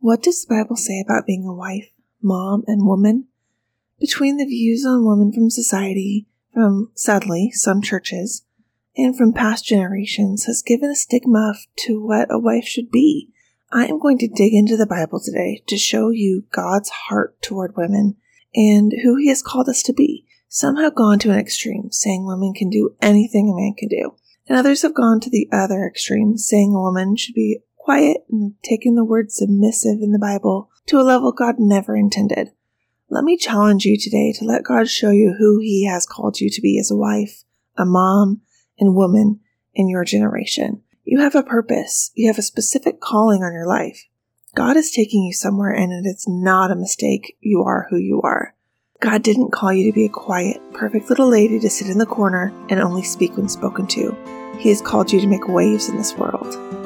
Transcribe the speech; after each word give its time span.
What 0.00 0.22
does 0.22 0.44
the 0.44 0.54
Bible 0.54 0.76
say 0.76 1.00
about 1.04 1.26
being 1.26 1.44
a 1.44 1.52
wife, 1.52 1.90
mom, 2.22 2.62
and 2.68 2.86
woman? 2.86 3.26
Between 3.98 4.36
the 4.36 4.44
views 4.44 4.86
on 4.86 5.04
women 5.04 5.32
from 5.32 5.50
society, 5.50 6.28
from 6.54 6.92
sadly 6.94 7.50
some 7.52 7.82
churches, 7.82 8.44
and 8.96 9.16
from 9.16 9.32
past 9.32 9.64
generations 9.64 10.44
has 10.44 10.62
given 10.62 10.88
a 10.88 10.94
stigma 10.94 11.54
to 11.78 12.00
what 12.00 12.28
a 12.30 12.38
wife 12.38 12.64
should 12.64 12.92
be. 12.92 13.30
I 13.72 13.86
am 13.86 13.98
going 13.98 14.18
to 14.18 14.28
dig 14.28 14.54
into 14.54 14.76
the 14.76 14.86
Bible 14.86 15.20
today 15.20 15.64
to 15.66 15.76
show 15.76 16.10
you 16.10 16.44
God's 16.52 16.90
heart 16.90 17.42
toward 17.42 17.76
women 17.76 18.16
and 18.54 18.92
who 19.02 19.16
He 19.16 19.28
has 19.28 19.42
called 19.42 19.68
us 19.68 19.82
to 19.82 19.92
be. 19.92 20.26
Some 20.48 20.76
have 20.76 20.94
gone 20.94 21.18
to 21.20 21.32
an 21.32 21.40
extreme, 21.40 21.90
saying 21.90 22.24
women 22.24 22.54
can 22.54 22.70
do 22.70 22.94
anything 23.02 23.50
a 23.50 23.60
man 23.60 23.74
can 23.76 23.88
do, 23.88 24.14
and 24.48 24.56
others 24.56 24.82
have 24.82 24.94
gone 24.94 25.18
to 25.20 25.30
the 25.30 25.48
other 25.52 25.84
extreme, 25.84 26.38
saying 26.38 26.72
a 26.72 26.80
woman 26.80 27.16
should 27.16 27.34
be 27.34 27.58
quiet 27.88 28.22
and 28.30 28.52
taking 28.62 28.96
the 28.96 29.04
word 29.04 29.32
submissive 29.32 30.02
in 30.02 30.12
the 30.12 30.18
Bible 30.18 30.68
to 30.84 30.98
a 30.98 31.00
level 31.00 31.32
God 31.32 31.54
never 31.58 31.96
intended. 31.96 32.50
Let 33.08 33.24
me 33.24 33.38
challenge 33.38 33.86
you 33.86 33.96
today 33.96 34.30
to 34.38 34.44
let 34.44 34.62
God 34.62 34.90
show 34.90 35.10
you 35.10 35.36
who 35.38 35.58
He 35.58 35.86
has 35.86 36.04
called 36.04 36.38
you 36.38 36.50
to 36.50 36.60
be 36.60 36.78
as 36.78 36.90
a 36.90 36.96
wife, 36.96 37.44
a 37.78 37.86
mom, 37.86 38.42
and 38.78 38.94
woman 38.94 39.40
in 39.72 39.88
your 39.88 40.04
generation. 40.04 40.82
You 41.04 41.20
have 41.20 41.34
a 41.34 41.42
purpose. 41.42 42.10
You 42.14 42.28
have 42.28 42.36
a 42.36 42.42
specific 42.42 43.00
calling 43.00 43.42
on 43.42 43.54
your 43.54 43.66
life. 43.66 44.04
God 44.54 44.76
is 44.76 44.90
taking 44.90 45.22
you 45.22 45.32
somewhere 45.32 45.72
and 45.72 45.90
it 45.90 46.06
is 46.06 46.26
not 46.28 46.70
a 46.70 46.76
mistake. 46.76 47.38
You 47.40 47.62
are 47.62 47.86
who 47.88 47.96
you 47.96 48.20
are. 48.20 48.54
God 49.00 49.22
didn't 49.22 49.52
call 49.52 49.72
you 49.72 49.90
to 49.90 49.94
be 49.94 50.04
a 50.04 50.10
quiet, 50.10 50.60
perfect 50.74 51.08
little 51.08 51.30
lady 51.30 51.58
to 51.58 51.70
sit 51.70 51.88
in 51.88 51.96
the 51.96 52.04
corner 52.04 52.52
and 52.68 52.80
only 52.80 53.02
speak 53.02 53.38
when 53.38 53.48
spoken 53.48 53.86
to. 53.86 54.14
He 54.58 54.68
has 54.68 54.82
called 54.82 55.10
you 55.10 55.22
to 55.22 55.26
make 55.26 55.48
waves 55.48 55.88
in 55.88 55.96
this 55.96 56.14
world. 56.16 56.77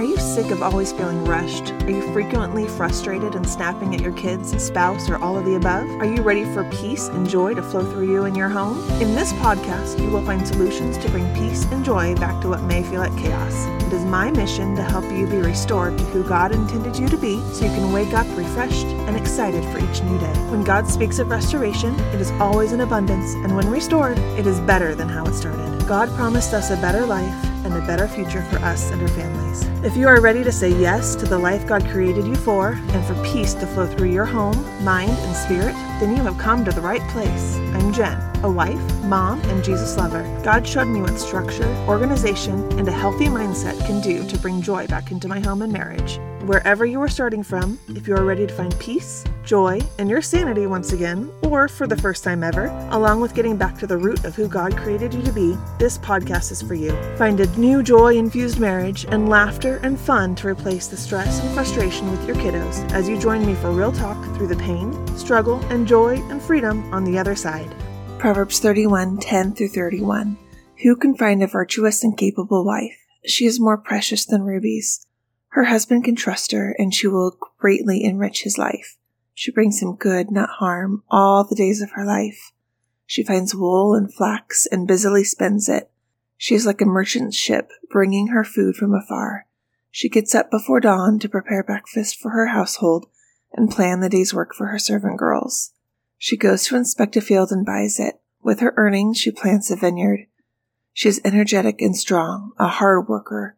Are 0.00 0.04
you 0.04 0.16
sick 0.16 0.50
of 0.50 0.62
always 0.62 0.92
feeling 0.92 1.26
rushed? 1.26 1.72
Are 1.72 1.90
you 1.90 2.00
frequently 2.14 2.66
frustrated 2.66 3.34
and 3.34 3.46
snapping 3.46 3.94
at 3.94 4.00
your 4.00 4.14
kids, 4.14 4.50
spouse, 4.64 5.10
or 5.10 5.22
all 5.22 5.36
of 5.36 5.44
the 5.44 5.56
above? 5.56 5.86
Are 6.00 6.06
you 6.06 6.22
ready 6.22 6.44
for 6.54 6.64
peace 6.70 7.08
and 7.08 7.28
joy 7.28 7.52
to 7.52 7.62
flow 7.62 7.84
through 7.84 8.10
you 8.10 8.24
and 8.24 8.34
your 8.34 8.48
home? 8.48 8.78
In 9.02 9.14
this 9.14 9.34
podcast, 9.34 10.02
you 10.02 10.08
will 10.08 10.24
find 10.24 10.48
solutions 10.48 10.96
to 10.96 11.10
bring 11.10 11.30
peace 11.34 11.66
and 11.66 11.84
joy 11.84 12.14
back 12.14 12.40
to 12.40 12.48
what 12.48 12.62
may 12.62 12.82
feel 12.82 13.00
like 13.00 13.14
chaos. 13.18 13.52
It 13.84 13.92
is 13.92 14.02
my 14.06 14.30
mission 14.30 14.74
to 14.76 14.82
help 14.82 15.04
you 15.12 15.26
be 15.26 15.42
restored 15.42 15.98
to 15.98 16.04
who 16.04 16.26
God 16.26 16.52
intended 16.52 16.98
you 16.98 17.06
to 17.06 17.18
be 17.18 17.38
so 17.52 17.66
you 17.66 17.70
can 17.72 17.92
wake 17.92 18.14
up 18.14 18.26
refreshed 18.38 18.86
and 18.86 19.18
excited 19.18 19.62
for 19.64 19.80
each 19.80 20.02
new 20.02 20.18
day. 20.18 20.32
When 20.48 20.64
God 20.64 20.88
speaks 20.88 21.18
of 21.18 21.28
restoration, 21.28 21.92
it 22.14 22.22
is 22.22 22.30
always 22.40 22.72
in 22.72 22.80
abundance, 22.80 23.34
and 23.34 23.54
when 23.54 23.68
restored, 23.68 24.18
it 24.18 24.46
is 24.46 24.60
better 24.60 24.94
than 24.94 25.10
how 25.10 25.26
it 25.26 25.34
started. 25.34 25.86
God 25.86 26.08
promised 26.16 26.54
us 26.54 26.70
a 26.70 26.76
better 26.76 27.04
life 27.04 27.49
and 27.72 27.82
a 27.82 27.86
better 27.86 28.08
future 28.08 28.42
for 28.42 28.56
us 28.58 28.90
and 28.90 29.00
our 29.00 29.08
families. 29.08 29.64
If 29.84 29.96
you 29.96 30.08
are 30.08 30.20
ready 30.20 30.42
to 30.44 30.52
say 30.52 30.70
yes 30.70 31.14
to 31.16 31.26
the 31.26 31.38
life 31.38 31.66
God 31.66 31.84
created 31.86 32.26
you 32.26 32.36
for 32.36 32.72
and 32.72 33.04
for 33.04 33.14
peace 33.24 33.54
to 33.54 33.66
flow 33.66 33.86
through 33.86 34.10
your 34.10 34.26
home, 34.26 34.56
mind, 34.84 35.12
and 35.12 35.36
spirit, 35.36 35.74
then 36.00 36.16
you 36.16 36.22
have 36.22 36.38
come 36.38 36.64
to 36.64 36.72
the 36.72 36.80
right 36.80 37.06
place. 37.10 37.56
I'm 37.74 37.92
Jen, 37.92 38.18
a 38.42 38.50
wife, 38.50 38.80
mom, 39.04 39.38
and 39.42 39.62
Jesus 39.62 39.98
lover. 39.98 40.22
God 40.42 40.66
showed 40.66 40.88
me 40.88 41.02
what 41.02 41.18
structure, 41.18 41.68
organization, 41.86 42.54
and 42.78 42.88
a 42.88 42.92
healthy 42.92 43.26
mindset 43.26 43.78
can 43.86 44.00
do 44.00 44.26
to 44.26 44.38
bring 44.38 44.62
joy 44.62 44.86
back 44.86 45.12
into 45.12 45.28
my 45.28 45.40
home 45.40 45.60
and 45.60 45.72
marriage. 45.72 46.18
Wherever 46.46 46.86
you 46.86 47.02
are 47.02 47.08
starting 47.08 47.42
from, 47.42 47.78
if 47.90 48.08
you 48.08 48.16
are 48.16 48.24
ready 48.24 48.46
to 48.46 48.54
find 48.54 48.76
peace, 48.78 49.24
joy, 49.44 49.78
and 49.98 50.08
your 50.08 50.22
sanity 50.22 50.66
once 50.66 50.92
again, 50.92 51.30
or 51.42 51.68
for 51.68 51.86
the 51.86 51.96
first 51.96 52.24
time 52.24 52.42
ever, 52.42 52.68
along 52.92 53.20
with 53.20 53.34
getting 53.34 53.58
back 53.58 53.76
to 53.78 53.86
the 53.86 53.98
root 53.98 54.24
of 54.24 54.34
who 54.34 54.48
God 54.48 54.74
created 54.74 55.12
you 55.12 55.22
to 55.22 55.32
be, 55.32 55.54
this 55.78 55.98
podcast 55.98 56.50
is 56.50 56.62
for 56.62 56.74
you. 56.74 56.92
Find 57.16 57.38
a 57.40 57.58
new 57.58 57.82
joy 57.82 58.16
infused 58.16 58.58
marriage 58.58 59.04
and 59.10 59.28
laughter 59.28 59.80
and 59.82 60.00
fun 60.00 60.34
to 60.36 60.48
replace 60.48 60.86
the 60.86 60.96
stress 60.96 61.40
and 61.40 61.52
frustration 61.52 62.10
with 62.10 62.26
your 62.26 62.36
kiddos 62.36 62.90
as 62.92 63.06
you 63.06 63.18
join 63.18 63.44
me 63.44 63.54
for 63.54 63.70
real 63.70 63.92
talk 63.92 64.22
through 64.34 64.48
the 64.48 64.56
pain, 64.56 64.94
struggle, 65.18 65.60
and 65.66 65.86
joy 65.90 66.14
and 66.30 66.40
freedom 66.40 66.88
on 66.94 67.02
the 67.02 67.18
other 67.18 67.34
side. 67.34 67.68
Proverbs 68.16 68.60
31 68.60 69.18
10 69.18 69.54
through 69.54 69.70
31. 69.70 70.38
Who 70.84 70.94
can 70.94 71.16
find 71.16 71.42
a 71.42 71.48
virtuous 71.48 72.04
and 72.04 72.16
capable 72.16 72.64
wife? 72.64 72.96
She 73.26 73.44
is 73.44 73.58
more 73.58 73.76
precious 73.76 74.24
than 74.24 74.44
rubies. 74.44 75.04
Her 75.48 75.64
husband 75.64 76.04
can 76.04 76.14
trust 76.14 76.52
her, 76.52 76.76
and 76.78 76.94
she 76.94 77.08
will 77.08 77.36
greatly 77.58 78.04
enrich 78.04 78.44
his 78.44 78.56
life. 78.56 78.98
She 79.34 79.50
brings 79.50 79.82
him 79.82 79.96
good, 79.96 80.30
not 80.30 80.48
harm, 80.60 81.02
all 81.10 81.42
the 81.42 81.56
days 81.56 81.82
of 81.82 81.90
her 81.94 82.06
life. 82.06 82.52
She 83.04 83.24
finds 83.24 83.52
wool 83.52 83.92
and 83.92 84.14
flax 84.14 84.68
and 84.70 84.86
busily 84.86 85.24
spends 85.24 85.68
it. 85.68 85.90
She 86.36 86.54
is 86.54 86.66
like 86.66 86.80
a 86.80 86.84
merchant 86.84 87.34
ship 87.34 87.72
bringing 87.90 88.28
her 88.28 88.44
food 88.44 88.76
from 88.76 88.94
afar. 88.94 89.46
She 89.90 90.08
gets 90.08 90.36
up 90.36 90.52
before 90.52 90.78
dawn 90.78 91.18
to 91.18 91.28
prepare 91.28 91.64
breakfast 91.64 92.16
for 92.20 92.30
her 92.30 92.46
household 92.46 93.08
and 93.52 93.72
plan 93.72 93.98
the 93.98 94.08
day's 94.08 94.32
work 94.32 94.54
for 94.54 94.68
her 94.68 94.78
servant 94.78 95.18
girls. 95.18 95.72
She 96.22 96.36
goes 96.36 96.64
to 96.64 96.76
inspect 96.76 97.16
a 97.16 97.22
field 97.22 97.50
and 97.50 97.64
buys 97.64 97.98
it. 97.98 98.20
With 98.42 98.60
her 98.60 98.74
earnings, 98.76 99.16
she 99.16 99.30
plants 99.30 99.70
a 99.70 99.76
vineyard. 99.76 100.26
She 100.92 101.08
is 101.08 101.18
energetic 101.24 101.80
and 101.80 101.96
strong, 101.96 102.52
a 102.58 102.68
hard 102.68 103.08
worker. 103.08 103.56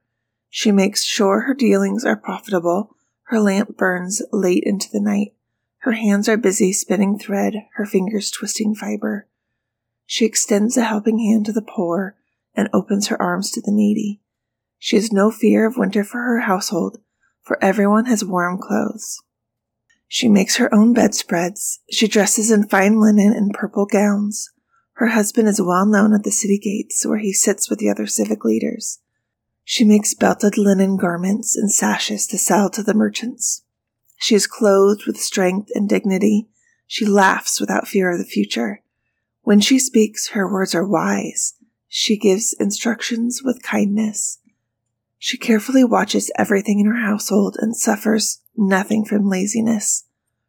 She 0.49 0.71
makes 0.71 1.03
sure 1.03 1.41
her 1.41 1.55
dealings 1.55 2.05
are 2.05 2.17
profitable. 2.17 2.95
Her 3.25 3.41
lamp 3.41 3.77
burns 3.77 4.23
late 4.31 4.63
into 4.65 4.89
the 4.93 5.01
night. 5.01 5.35
Her 5.79 5.93
hands 5.93 6.29
are 6.29 6.37
busy 6.37 6.73
spinning 6.73 7.19
thread, 7.19 7.67
her 7.75 7.85
fingers 7.85 8.31
twisting 8.31 8.77
fiber. 8.77 9.27
She 10.07 10.25
extends 10.25 10.77
a 10.77 10.85
helping 10.85 11.19
hand 11.19 11.47
to 11.47 11.53
the 11.53 11.63
poor 11.63 12.15
and 12.55 12.69
opens 12.73 13.09
her 13.09 13.21
arms 13.21 13.51
to 13.51 13.61
the 13.61 13.73
needy. 13.73 14.21
She 14.79 14.95
has 14.95 15.11
no 15.11 15.33
fear 15.33 15.67
of 15.67 15.77
winter 15.77 16.05
for 16.05 16.19
her 16.19 16.41
household, 16.41 16.99
for 17.43 17.59
everyone 17.61 18.05
has 18.05 18.25
warm 18.25 18.59
clothes. 18.59 19.21
She 20.15 20.29
makes 20.29 20.57
her 20.57 20.73
own 20.75 20.93
bedspreads. 20.93 21.81
She 21.91 22.07
dresses 22.07 22.51
in 22.51 22.69
fine 22.69 23.01
linen 23.01 23.33
and 23.33 23.51
purple 23.51 23.87
gowns. 23.87 24.51
Her 24.97 25.07
husband 25.07 25.49
is 25.49 25.59
well 25.59 25.87
known 25.87 26.13
at 26.13 26.23
the 26.23 26.31
city 26.31 26.59
gates 26.59 27.07
where 27.07 27.17
he 27.17 27.33
sits 27.33 27.71
with 27.71 27.79
the 27.79 27.89
other 27.89 28.07
civic 28.07 28.45
leaders. 28.45 28.99
She 29.65 29.85
makes 29.85 30.13
belted 30.13 30.59
linen 30.59 30.99
garments 30.99 31.57
and 31.57 31.73
sashes 31.73 32.27
to 32.27 32.37
sell 32.37 32.69
to 32.73 32.83
the 32.83 32.93
merchants. 32.93 33.63
She 34.19 34.35
is 34.35 34.47
clothed 34.47 35.07
with 35.07 35.17
strength 35.17 35.71
and 35.75 35.89
dignity. 35.89 36.47
She 36.87 37.07
laughs 37.07 37.59
without 37.59 37.89
fear 37.89 38.13
of 38.13 38.19
the 38.19 38.27
future. 38.27 38.83
When 39.41 39.61
she 39.61 39.79
speaks, 39.79 40.33
her 40.33 40.47
words 40.47 40.75
are 40.75 40.87
wise. 40.87 41.55
She 41.89 42.19
gives 42.19 42.55
instructions 42.61 43.41
with 43.43 43.63
kindness. 43.63 44.41
She 45.25 45.39
carefully 45.39 45.85
watches 45.85 46.33
everything 46.37 46.81
in 46.81 46.87
her 46.87 46.97
household 46.97 47.57
and 47.61 47.77
suffers 47.77 48.41
nothing 48.57 49.05
from 49.05 49.29
laziness. 49.29 50.03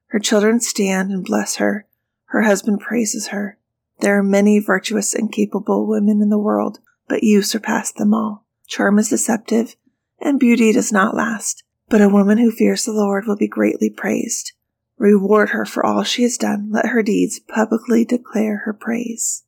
Her 0.08 0.18
children 0.18 0.60
stand 0.62 1.12
and 1.12 1.24
bless 1.24 1.58
her. 1.58 1.86
Her 2.30 2.42
husband 2.42 2.80
praises 2.80 3.28
her. 3.28 3.60
There 4.00 4.18
are 4.18 4.24
many 4.24 4.58
virtuous 4.58 5.14
and 5.14 5.32
capable 5.32 5.86
women 5.86 6.24
in 6.24 6.30
the 6.30 6.40
world, 6.40 6.80
but 7.08 7.22
you 7.22 7.44
surpass 7.44 7.92
them 7.92 8.16
all. 8.16 8.46
Charm 8.66 8.98
is 8.98 9.10
deceptive, 9.10 9.76
and 10.20 10.40
beauty 10.40 10.72
does 10.74 10.92
not 10.92 11.16
last. 11.16 11.64
But 11.88 12.02
a 12.02 12.10
woman 12.10 12.40
who 12.40 12.50
fears 12.50 12.84
the 12.84 12.94
Lord 12.94 13.28
will 13.28 13.38
be 13.38 13.48
greatly 13.48 13.92
praised. 13.92 14.54
Reward 14.98 15.50
her 15.50 15.66
for 15.66 15.86
all 15.86 16.02
she 16.02 16.24
has 16.24 16.36
done. 16.36 16.72
Let 16.72 16.88
her 16.88 17.04
deeds 17.04 17.40
publicly 17.40 18.06
declare 18.06 18.64
her 18.66 18.74
praise. 18.74 19.44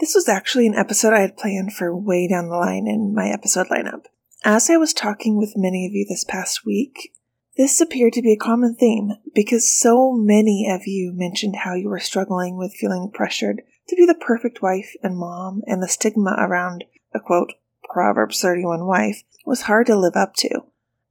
This 0.00 0.14
was 0.14 0.28
actually 0.28 0.66
an 0.66 0.74
episode 0.74 1.14
I 1.14 1.20
had 1.20 1.38
planned 1.38 1.72
for 1.72 1.96
way 1.96 2.28
down 2.28 2.50
the 2.50 2.56
line 2.56 2.86
in 2.86 3.14
my 3.14 3.28
episode 3.28 3.68
lineup. 3.68 4.04
As 4.44 4.70
I 4.70 4.78
was 4.78 4.94
talking 4.94 5.36
with 5.36 5.52
many 5.54 5.86
of 5.86 5.92
you 5.92 6.06
this 6.08 6.24
past 6.24 6.64
week, 6.64 7.12
this 7.58 7.78
appeared 7.78 8.14
to 8.14 8.22
be 8.22 8.32
a 8.32 8.38
common 8.38 8.74
theme 8.74 9.12
because 9.34 9.70
so 9.70 10.12
many 10.12 10.66
of 10.66 10.86
you 10.86 11.12
mentioned 11.14 11.56
how 11.56 11.74
you 11.74 11.90
were 11.90 12.00
struggling 12.00 12.56
with 12.56 12.72
feeling 12.72 13.10
pressured 13.12 13.60
to 13.88 13.96
be 13.96 14.06
the 14.06 14.14
perfect 14.14 14.62
wife 14.62 14.94
and 15.02 15.18
mom 15.18 15.60
and 15.66 15.82
the 15.82 15.88
stigma 15.88 16.36
around 16.38 16.84
a 17.12 17.20
quote, 17.20 17.52
Proverbs 17.92 18.40
31 18.40 18.86
wife 18.86 19.24
was 19.44 19.62
hard 19.62 19.86
to 19.88 19.98
live 19.98 20.16
up 20.16 20.34
to. 20.36 20.62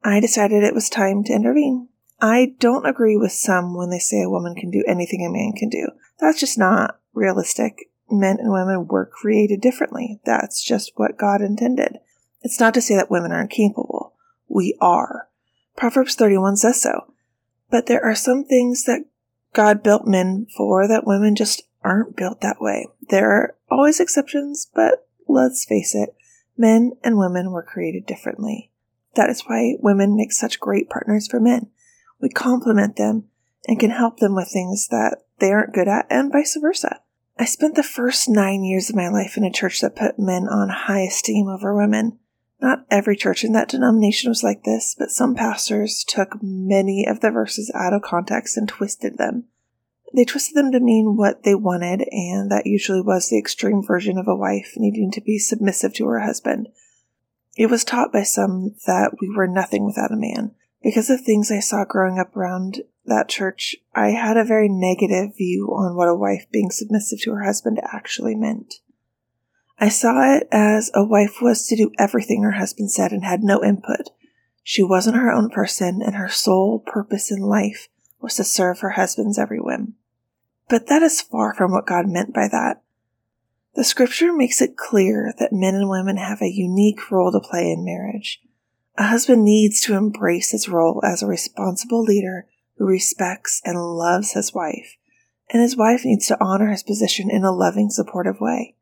I 0.03 0.19
decided 0.19 0.63
it 0.63 0.73
was 0.73 0.89
time 0.89 1.23
to 1.25 1.33
intervene. 1.33 1.89
I 2.19 2.55
don't 2.59 2.87
agree 2.87 3.15
with 3.15 3.31
some 3.31 3.77
when 3.77 3.91
they 3.91 3.99
say 3.99 4.23
a 4.23 4.29
woman 4.29 4.55
can 4.55 4.71
do 4.71 4.83
anything 4.87 5.23
a 5.23 5.29
man 5.31 5.53
can 5.55 5.69
do. 5.69 5.89
That's 6.19 6.39
just 6.39 6.57
not 6.57 6.99
realistic. 7.13 7.91
Men 8.09 8.39
and 8.39 8.51
women 8.51 8.87
were 8.87 9.05
created 9.05 9.61
differently. 9.61 10.19
That's 10.25 10.63
just 10.63 10.93
what 10.95 11.15
God 11.15 11.41
intended. 11.41 11.99
It's 12.41 12.59
not 12.59 12.73
to 12.75 12.81
say 12.81 12.95
that 12.95 13.11
women 13.11 13.31
aren't 13.31 13.51
capable. 13.51 14.13
We 14.47 14.77
are. 14.81 15.29
Proverbs 15.75 16.15
31 16.15 16.57
says 16.57 16.81
so. 16.81 17.13
But 17.69 17.85
there 17.85 18.03
are 18.03 18.15
some 18.15 18.43
things 18.43 18.83
that 18.85 19.05
God 19.53 19.83
built 19.83 20.07
men 20.07 20.47
for 20.55 20.87
that 20.87 21.05
women 21.05 21.35
just 21.35 21.63
aren't 21.83 22.15
built 22.15 22.41
that 22.41 22.61
way. 22.61 22.87
There 23.09 23.31
are 23.31 23.55
always 23.69 23.99
exceptions, 23.99 24.69
but 24.73 25.07
let's 25.27 25.65
face 25.65 25.93
it, 25.95 26.15
Men 26.59 26.91
and 27.05 27.17
women 27.17 27.51
were 27.51 27.63
created 27.63 28.05
differently. 28.05 28.69
That 29.15 29.29
is 29.29 29.43
why 29.47 29.75
women 29.79 30.17
make 30.17 30.33
such 30.33 30.59
great 30.59 30.89
partners 30.89 31.25
for 31.25 31.39
men. 31.39 31.67
We 32.19 32.27
complement 32.27 32.97
them 32.97 33.29
and 33.65 33.79
can 33.79 33.91
help 33.91 34.17
them 34.17 34.35
with 34.35 34.51
things 34.51 34.89
that 34.89 35.19
they 35.39 35.53
aren't 35.53 35.73
good 35.73 35.87
at, 35.87 36.05
and 36.09 36.33
vice 36.33 36.57
versa. 36.59 36.99
I 37.37 37.45
spent 37.45 37.75
the 37.75 37.83
first 37.83 38.27
nine 38.27 38.65
years 38.65 38.89
of 38.89 38.97
my 38.97 39.07
life 39.07 39.37
in 39.37 39.45
a 39.45 39.51
church 39.51 39.79
that 39.79 39.95
put 39.95 40.19
men 40.19 40.49
on 40.49 40.67
high 40.67 41.03
esteem 41.03 41.47
over 41.47 41.73
women. 41.73 42.19
Not 42.61 42.85
every 42.91 43.15
church 43.15 43.43
in 43.43 43.53
that 43.53 43.69
denomination 43.69 44.29
was 44.29 44.43
like 44.43 44.63
this, 44.63 44.95
but 44.97 45.11
some 45.11 45.33
pastors 45.33 46.03
took 46.05 46.41
many 46.41 47.05
of 47.07 47.21
the 47.21 47.31
verses 47.31 47.71
out 47.73 47.93
of 47.93 48.01
context 48.01 48.57
and 48.57 48.67
twisted 48.67 49.17
them. 49.17 49.45
They 50.13 50.25
twisted 50.25 50.55
them 50.55 50.71
to 50.71 50.79
mean 50.79 51.15
what 51.15 51.43
they 51.43 51.55
wanted, 51.55 52.07
and 52.11 52.51
that 52.51 52.65
usually 52.65 53.01
was 53.01 53.29
the 53.29 53.37
extreme 53.37 53.81
version 53.81 54.17
of 54.17 54.27
a 54.27 54.35
wife 54.35 54.73
needing 54.75 55.11
to 55.11 55.21
be 55.21 55.37
submissive 55.37 55.93
to 55.95 56.07
her 56.07 56.19
husband. 56.19 56.67
It 57.55 57.69
was 57.69 57.83
taught 57.83 58.11
by 58.11 58.23
some 58.23 58.75
that 58.87 59.15
we 59.21 59.29
were 59.33 59.47
nothing 59.47 59.85
without 59.85 60.11
a 60.11 60.17
man. 60.17 60.55
Because 60.81 61.09
of 61.09 61.21
things 61.21 61.51
I 61.51 61.59
saw 61.59 61.85
growing 61.85 62.19
up 62.19 62.35
around 62.35 62.83
that 63.05 63.27
church, 63.27 63.75
I 63.93 64.09
had 64.11 64.37
a 64.37 64.45
very 64.45 64.69
negative 64.69 65.35
view 65.35 65.67
on 65.67 65.95
what 65.95 66.07
a 66.07 66.15
wife 66.15 66.45
being 66.51 66.71
submissive 66.71 67.21
to 67.21 67.31
her 67.33 67.43
husband 67.43 67.79
actually 67.83 68.35
meant. 68.35 68.75
I 69.81 69.87
saw 69.87 70.35
it 70.35 70.47
as 70.51 70.91
a 70.93 71.05
wife 71.05 71.41
was 71.41 71.65
to 71.67 71.75
do 71.75 71.91
everything 71.97 72.43
her 72.43 72.51
husband 72.51 72.91
said 72.91 73.11
and 73.11 73.23
had 73.23 73.43
no 73.43 73.63
input. 73.63 74.09
She 74.61 74.83
wasn't 74.83 75.15
her 75.15 75.31
own 75.31 75.49
person, 75.49 76.01
and 76.01 76.15
her 76.15 76.27
sole 76.27 76.79
purpose 76.79 77.31
in 77.31 77.39
life 77.39 77.87
was 78.19 78.35
to 78.35 78.43
serve 78.43 78.79
her 78.79 78.91
husband's 78.91 79.39
every 79.39 79.59
whim. 79.59 79.95
But 80.67 80.87
that 80.87 81.01
is 81.01 81.21
far 81.21 81.53
from 81.53 81.71
what 81.71 81.87
God 81.87 82.07
meant 82.07 82.33
by 82.33 82.49
that. 82.49 82.81
The 83.75 83.85
scripture 83.85 84.33
makes 84.33 84.61
it 84.61 84.75
clear 84.75 85.33
that 85.39 85.53
men 85.53 85.75
and 85.75 85.89
women 85.89 86.17
have 86.17 86.41
a 86.41 86.51
unique 86.51 87.09
role 87.09 87.31
to 87.31 87.39
play 87.39 87.71
in 87.71 87.85
marriage. 87.85 88.41
A 88.97 89.03
husband 89.03 89.45
needs 89.45 89.79
to 89.81 89.95
embrace 89.95 90.51
his 90.51 90.67
role 90.67 91.01
as 91.05 91.23
a 91.23 91.27
responsible 91.27 92.03
leader 92.03 92.47
who 92.77 92.85
respects 92.85 93.61
and 93.63 93.79
loves 93.79 94.33
his 94.33 94.53
wife, 94.53 94.97
and 95.51 95.61
his 95.61 95.77
wife 95.77 96.03
needs 96.03 96.27
to 96.27 96.37
honor 96.43 96.69
his 96.69 96.83
position 96.83 97.29
in 97.31 97.45
a 97.45 97.51
loving, 97.51 97.89
supportive 97.89 98.41
way. 98.41 98.75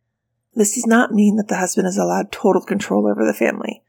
This 0.58 0.74
does 0.74 0.88
not 0.88 1.14
mean 1.14 1.36
that 1.36 1.50
the 1.50 1.58
husband 1.58 1.88
is 1.88 2.00
allowed 2.00 2.32
total 2.32 2.64
control 2.64 3.06
over 3.08 3.24
the 3.24 3.34
family. 3.34 3.84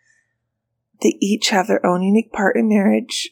They 1.00 1.16
each 1.18 1.48
have 1.48 1.66
their 1.66 1.84
own 1.84 2.02
unique 2.02 2.30
part 2.30 2.56
in 2.56 2.68
marriage, 2.68 3.30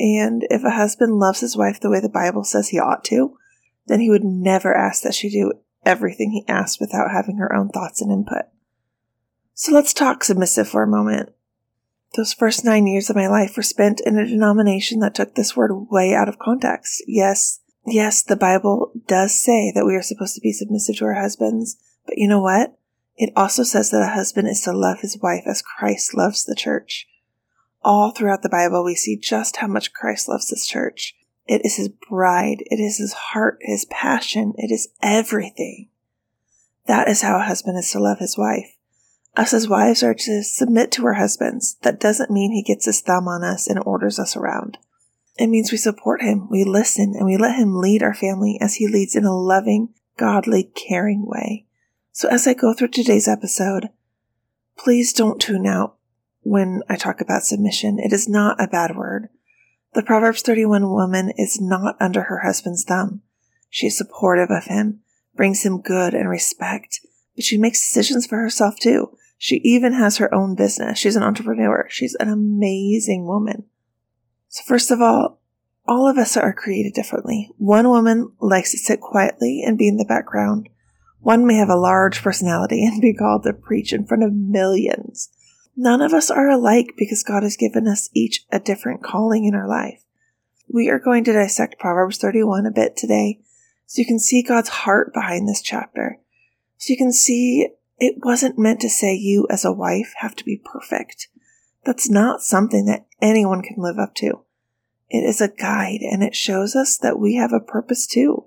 and 0.00 0.44
if 0.50 0.64
a 0.64 0.70
husband 0.70 1.14
loves 1.14 1.40
his 1.40 1.56
wife 1.56 1.78
the 1.78 1.88
way 1.88 2.00
the 2.00 2.08
Bible 2.08 2.42
says 2.42 2.70
he 2.70 2.80
ought 2.80 3.04
to, 3.04 3.38
then 3.86 4.00
he 4.00 4.10
would 4.10 4.24
never 4.24 4.76
ask 4.76 5.04
that 5.04 5.14
she 5.14 5.30
do 5.30 5.52
everything 5.84 6.32
he 6.32 6.44
asks 6.48 6.80
without 6.80 7.12
having 7.12 7.36
her 7.36 7.54
own 7.54 7.68
thoughts 7.68 8.02
and 8.02 8.10
input. 8.10 8.46
So 9.54 9.72
let's 9.72 9.94
talk 9.94 10.24
submissive 10.24 10.68
for 10.68 10.82
a 10.82 10.88
moment. 10.88 11.32
Those 12.16 12.32
first 12.32 12.64
nine 12.64 12.88
years 12.88 13.08
of 13.08 13.14
my 13.14 13.28
life 13.28 13.56
were 13.56 13.62
spent 13.62 14.00
in 14.00 14.18
a 14.18 14.26
denomination 14.26 14.98
that 15.00 15.14
took 15.14 15.36
this 15.36 15.56
word 15.56 15.70
way 15.88 16.14
out 16.14 16.28
of 16.28 16.40
context. 16.40 17.04
Yes, 17.06 17.60
yes, 17.86 18.24
the 18.24 18.34
Bible 18.34 18.90
does 19.06 19.40
say 19.40 19.70
that 19.72 19.86
we 19.86 19.94
are 19.94 20.02
supposed 20.02 20.34
to 20.34 20.40
be 20.40 20.52
submissive 20.52 20.96
to 20.96 21.04
our 21.04 21.14
husbands, 21.14 21.76
but 22.06 22.18
you 22.18 22.28
know 22.28 22.40
what? 22.40 22.76
It 23.16 23.32
also 23.34 23.62
says 23.62 23.90
that 23.90 24.02
a 24.02 24.14
husband 24.14 24.48
is 24.48 24.60
to 24.62 24.72
love 24.72 25.00
his 25.00 25.18
wife 25.22 25.44
as 25.46 25.62
Christ 25.62 26.14
loves 26.14 26.44
the 26.44 26.54
church. 26.54 27.06
All 27.82 28.10
throughout 28.10 28.42
the 28.42 28.48
Bible, 28.48 28.84
we 28.84 28.94
see 28.94 29.16
just 29.16 29.56
how 29.56 29.66
much 29.66 29.92
Christ 29.92 30.28
loves 30.28 30.48
this 30.48 30.66
church. 30.66 31.14
It 31.46 31.62
is 31.64 31.76
his 31.76 31.88
bride. 31.88 32.62
It 32.66 32.80
is 32.80 32.98
his 32.98 33.12
heart, 33.12 33.58
his 33.60 33.84
passion. 33.86 34.52
It 34.56 34.72
is 34.72 34.88
everything. 35.02 35.88
That 36.86 37.08
is 37.08 37.22
how 37.22 37.38
a 37.38 37.44
husband 37.44 37.78
is 37.78 37.90
to 37.92 38.00
love 38.00 38.18
his 38.18 38.36
wife. 38.36 38.76
Us 39.36 39.52
as 39.52 39.68
wives 39.68 40.02
are 40.02 40.14
to 40.14 40.42
submit 40.42 40.90
to 40.92 41.04
our 41.04 41.14
husbands. 41.14 41.76
That 41.82 42.00
doesn't 42.00 42.30
mean 42.30 42.52
he 42.52 42.62
gets 42.62 42.86
his 42.86 43.00
thumb 43.00 43.28
on 43.28 43.44
us 43.44 43.66
and 43.66 43.78
orders 43.84 44.18
us 44.18 44.36
around. 44.36 44.78
It 45.38 45.48
means 45.48 45.70
we 45.70 45.78
support 45.78 46.22
him, 46.22 46.48
we 46.50 46.64
listen, 46.64 47.14
and 47.14 47.26
we 47.26 47.36
let 47.36 47.56
him 47.56 47.76
lead 47.76 48.02
our 48.02 48.14
family 48.14 48.58
as 48.60 48.76
he 48.76 48.88
leads 48.88 49.14
in 49.14 49.24
a 49.24 49.36
loving, 49.36 49.90
godly, 50.16 50.64
caring 50.74 51.26
way. 51.26 51.65
So 52.16 52.30
as 52.30 52.46
I 52.46 52.54
go 52.54 52.72
through 52.72 52.88
today's 52.88 53.28
episode, 53.28 53.90
please 54.78 55.12
don't 55.12 55.38
tune 55.38 55.66
out 55.66 55.98
when 56.40 56.80
I 56.88 56.96
talk 56.96 57.20
about 57.20 57.42
submission. 57.42 57.98
It 57.98 58.10
is 58.10 58.26
not 58.26 58.58
a 58.58 58.66
bad 58.66 58.96
word. 58.96 59.28
The 59.92 60.02
Proverbs 60.02 60.40
31 60.40 60.88
woman 60.88 61.30
is 61.36 61.60
not 61.60 61.94
under 62.00 62.22
her 62.22 62.38
husband's 62.38 62.84
thumb. 62.84 63.20
She 63.68 63.88
is 63.88 63.98
supportive 63.98 64.48
of 64.50 64.64
him, 64.64 65.00
brings 65.34 65.62
him 65.62 65.82
good 65.82 66.14
and 66.14 66.26
respect, 66.26 67.00
but 67.34 67.44
she 67.44 67.58
makes 67.58 67.86
decisions 67.86 68.26
for 68.26 68.38
herself 68.38 68.76
too. 68.80 69.14
She 69.36 69.56
even 69.56 69.92
has 69.92 70.16
her 70.16 70.34
own 70.34 70.54
business. 70.54 70.98
She's 70.98 71.16
an 71.16 71.22
entrepreneur. 71.22 71.86
She's 71.90 72.16
an 72.18 72.30
amazing 72.30 73.26
woman. 73.26 73.64
So 74.48 74.62
first 74.66 74.90
of 74.90 75.02
all, 75.02 75.42
all 75.86 76.08
of 76.08 76.16
us 76.16 76.34
are 76.34 76.54
created 76.54 76.94
differently. 76.94 77.50
One 77.58 77.90
woman 77.90 78.32
likes 78.40 78.70
to 78.70 78.78
sit 78.78 79.02
quietly 79.02 79.62
and 79.62 79.76
be 79.76 79.86
in 79.86 79.98
the 79.98 80.06
background. 80.06 80.70
One 81.26 81.44
may 81.44 81.56
have 81.56 81.68
a 81.68 81.74
large 81.74 82.22
personality 82.22 82.84
and 82.86 83.02
be 83.02 83.12
called 83.12 83.42
to 83.42 83.52
preach 83.52 83.92
in 83.92 84.06
front 84.06 84.22
of 84.22 84.32
millions. 84.32 85.28
None 85.76 86.00
of 86.00 86.12
us 86.12 86.30
are 86.30 86.48
alike 86.48 86.94
because 86.96 87.24
God 87.24 87.42
has 87.42 87.56
given 87.56 87.88
us 87.88 88.08
each 88.14 88.44
a 88.52 88.60
different 88.60 89.02
calling 89.02 89.44
in 89.44 89.52
our 89.52 89.66
life. 89.66 90.04
We 90.72 90.88
are 90.88 91.00
going 91.00 91.24
to 91.24 91.32
dissect 91.32 91.80
Proverbs 91.80 92.18
31 92.18 92.66
a 92.66 92.70
bit 92.70 92.96
today 92.96 93.40
so 93.86 93.98
you 93.98 94.06
can 94.06 94.20
see 94.20 94.40
God's 94.40 94.68
heart 94.68 95.12
behind 95.12 95.48
this 95.48 95.62
chapter. 95.62 96.20
So 96.78 96.92
you 96.92 96.96
can 96.96 97.12
see 97.12 97.70
it 97.98 98.24
wasn't 98.24 98.56
meant 98.56 98.78
to 98.82 98.88
say 98.88 99.12
you 99.12 99.48
as 99.50 99.64
a 99.64 99.72
wife 99.72 100.14
have 100.18 100.36
to 100.36 100.44
be 100.44 100.62
perfect. 100.64 101.26
That's 101.84 102.08
not 102.08 102.40
something 102.40 102.86
that 102.86 103.06
anyone 103.20 103.62
can 103.62 103.82
live 103.82 103.98
up 103.98 104.14
to. 104.18 104.42
It 105.10 105.24
is 105.24 105.40
a 105.40 105.48
guide 105.48 106.02
and 106.02 106.22
it 106.22 106.36
shows 106.36 106.76
us 106.76 106.96
that 106.98 107.18
we 107.18 107.34
have 107.34 107.52
a 107.52 107.58
purpose 107.58 108.06
too. 108.06 108.44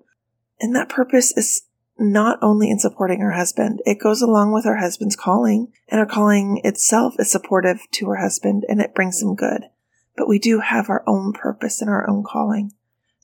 And 0.62 0.74
that 0.78 0.88
purpose 0.88 1.34
is 1.36 1.64
not 2.00 2.40
only 2.42 2.70
in 2.70 2.80
supporting 2.80 3.20
her 3.20 3.34
husband, 3.34 3.82
it 3.86 4.00
goes 4.00 4.22
along 4.22 4.54
with 4.54 4.64
her 4.66 4.78
husband's 4.78 5.16
calling, 5.16 5.72
and 5.90 6.00
her 6.00 6.06
calling 6.06 6.62
itself 6.64 7.16
is 7.20 7.32
supportive 7.32 7.82
to 7.92 8.08
her 8.08 8.18
husband 8.18 8.66
and 8.70 8.80
it 8.80 8.96
brings 8.96 9.22
him 9.22 9.36
good. 9.36 9.66
But 10.16 10.28
we 10.28 10.40
do 10.40 10.62
have 10.62 10.90
our 10.90 11.04
own 11.06 11.34
purpose 11.34 11.82
and 11.82 11.90
our 11.90 12.10
own 12.10 12.24
calling. 12.24 12.72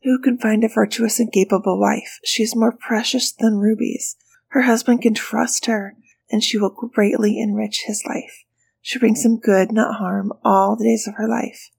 Who 0.04 0.20
can 0.20 0.38
find 0.38 0.64
a 0.64 0.68
virtuous 0.68 1.20
and 1.20 1.32
capable 1.32 1.80
wife? 1.80 2.20
She 2.24 2.44
is 2.44 2.56
more 2.56 2.72
precious 2.72 3.32
than 3.32 3.58
rubies. 3.58 4.18
Her 4.50 4.64
husband 4.64 5.02
can 5.02 5.14
trust 5.14 5.66
her, 5.66 5.96
and 6.30 6.44
she 6.44 6.58
will 6.58 6.70
greatly 6.70 7.40
enrich 7.40 7.84
his 7.86 8.04
life. 8.06 8.44
She 8.82 9.00
brings 9.00 9.26
him 9.26 9.40
good, 9.40 9.72
not 9.72 9.96
harm, 9.96 10.32
all 10.44 10.76
the 10.76 10.86
days 10.86 11.08
of 11.08 11.16
her 11.16 11.28
life. 11.28 11.72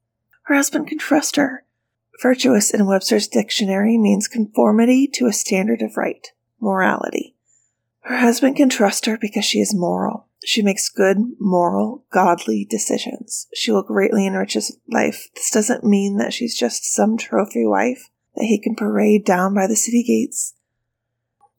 Her 0.45 0.55
husband 0.55 0.89
can 0.89 0.99
trust 0.99 1.37
her. 1.37 1.65
Virtuous 2.21 2.73
in 2.73 2.87
Webster's 2.87 3.29
dictionary 3.29 3.97
means 3.99 4.27
conformity 4.27 5.07
to 5.15 5.27
a 5.27 5.33
standard 5.33 5.83
of 5.83 5.97
right 5.97 6.27
morality. 6.61 7.35
Her 8.01 8.19
husband 8.19 8.57
can 8.57 8.69
trust 8.69 9.07
her 9.07 9.19
because 9.19 9.45
she 9.45 9.61
is 9.61 9.75
moral. 9.75 10.29
She 10.45 10.63
makes 10.63 10.89
good, 10.89 11.19
moral, 11.41 12.05
godly 12.13 12.65
decisions. 12.65 13.49
She 13.53 13.73
will 13.73 13.83
greatly 13.83 14.27
enrich 14.27 14.55
his 14.55 14.79
life. 14.89 15.29
This 15.35 15.51
doesn't 15.51 15.83
mean 15.83 16.19
that 16.19 16.33
she's 16.33 16.57
just 16.57 16.85
some 16.95 17.17
trophy 17.17 17.67
wife 17.67 18.11
that 18.37 18.45
he 18.45 18.61
can 18.61 18.77
parade 18.77 19.25
down 19.25 19.55
by 19.55 19.67
the 19.67 19.75
city 19.75 20.05
gates. 20.05 20.55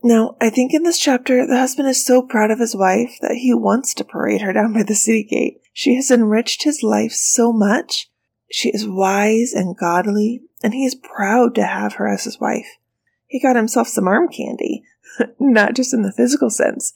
Now, 0.04 0.38
I 0.39 0.50
think 0.50 0.74
in 0.74 0.84
this 0.84 1.00
chapter, 1.00 1.46
the 1.46 1.58
husband 1.58 1.89
is 1.89 2.06
so 2.06 2.22
proud 2.22 2.51
of 2.51 2.60
his 2.60 2.75
wife 2.75 3.18
that 3.22 3.36
he 3.36 3.54
wants 3.54 3.94
to 3.96 4.06
parade 4.06 4.42
her 4.42 4.54
down 4.54 4.74
by 4.74 4.84
the 4.84 4.96
city 4.96 5.24
gate. 5.24 5.60
She 5.74 5.96
has 5.96 6.12
enriched 6.12 6.63
his 6.63 6.84
life 6.84 7.12
so 7.12 7.51
much. 7.51 8.10
She 8.50 8.70
is 8.70 8.88
wise 8.88 9.54
and 9.54 9.75
godly, 9.75 10.44
and 10.63 10.74
he 10.74 10.86
is 10.86 10.96
proud 10.96 11.56
to 11.56 11.66
have 11.66 11.96
her 11.96 12.08
as 12.08 12.24
his 12.24 12.39
wife. 12.39 12.77
He 13.28 13.40
got 13.40 13.56
himself 13.56 13.88
some 13.88 14.08
arm 14.08 14.30
candy, 14.30 14.84
not 15.40 15.76
just 15.76 15.94
in 15.94 16.02
the 16.02 16.12
physical 16.12 16.50
sense. 16.50 16.94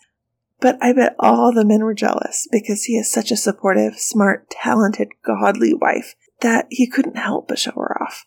But 0.59 0.77
I 0.81 0.93
bet 0.93 1.15
all 1.19 1.51
the 1.51 1.65
men 1.65 1.83
were 1.83 1.93
jealous 1.93 2.47
because 2.51 2.83
he 2.83 2.97
has 2.97 3.11
such 3.11 3.31
a 3.31 3.37
supportive, 3.37 3.99
smart, 3.99 4.49
talented, 4.49 5.09
godly 5.23 5.73
wife 5.73 6.15
that 6.41 6.67
he 6.69 6.87
couldn't 6.87 7.17
help 7.17 7.47
but 7.47 7.59
show 7.59 7.71
her 7.71 8.01
off. 8.01 8.25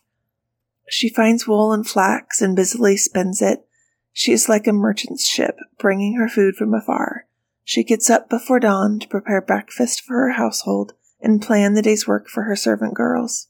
She 0.87 1.09
finds 1.09 1.47
wool 1.47 1.71
and 1.71 1.87
flax 1.87 2.41
and 2.41 2.55
busily 2.55 2.97
spins 2.97 3.41
it. 3.41 3.65
She 4.13 4.31
is 4.31 4.47
like 4.47 4.67
a 4.67 4.73
merchant's 4.73 5.27
ship, 5.27 5.57
bringing 5.79 6.15
her 6.15 6.29
food 6.29 6.55
from 6.55 6.73
afar. 6.73 7.25
She 7.63 7.83
gets 7.83 8.09
up 8.09 8.29
before 8.29 8.59
dawn 8.59 8.99
to 8.99 9.07
prepare 9.07 9.41
breakfast 9.41 10.01
for 10.01 10.13
her 10.13 10.31
household 10.33 10.93
and 11.19 11.41
plan 11.41 11.73
the 11.73 11.81
day's 11.81 12.07
work 12.07 12.27
for 12.27 12.43
her 12.43 12.55
servant 12.55 12.93
girls. 12.93 13.47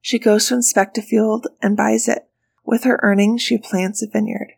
She 0.00 0.18
goes 0.18 0.48
to 0.48 0.54
inspect 0.54 0.98
a 0.98 1.02
field 1.02 1.46
and 1.62 1.76
buys 1.76 2.08
it. 2.08 2.28
With 2.64 2.84
her 2.84 2.98
earnings, 3.02 3.42
she 3.42 3.58
plants 3.58 4.02
a 4.02 4.06
vineyard. 4.06 4.52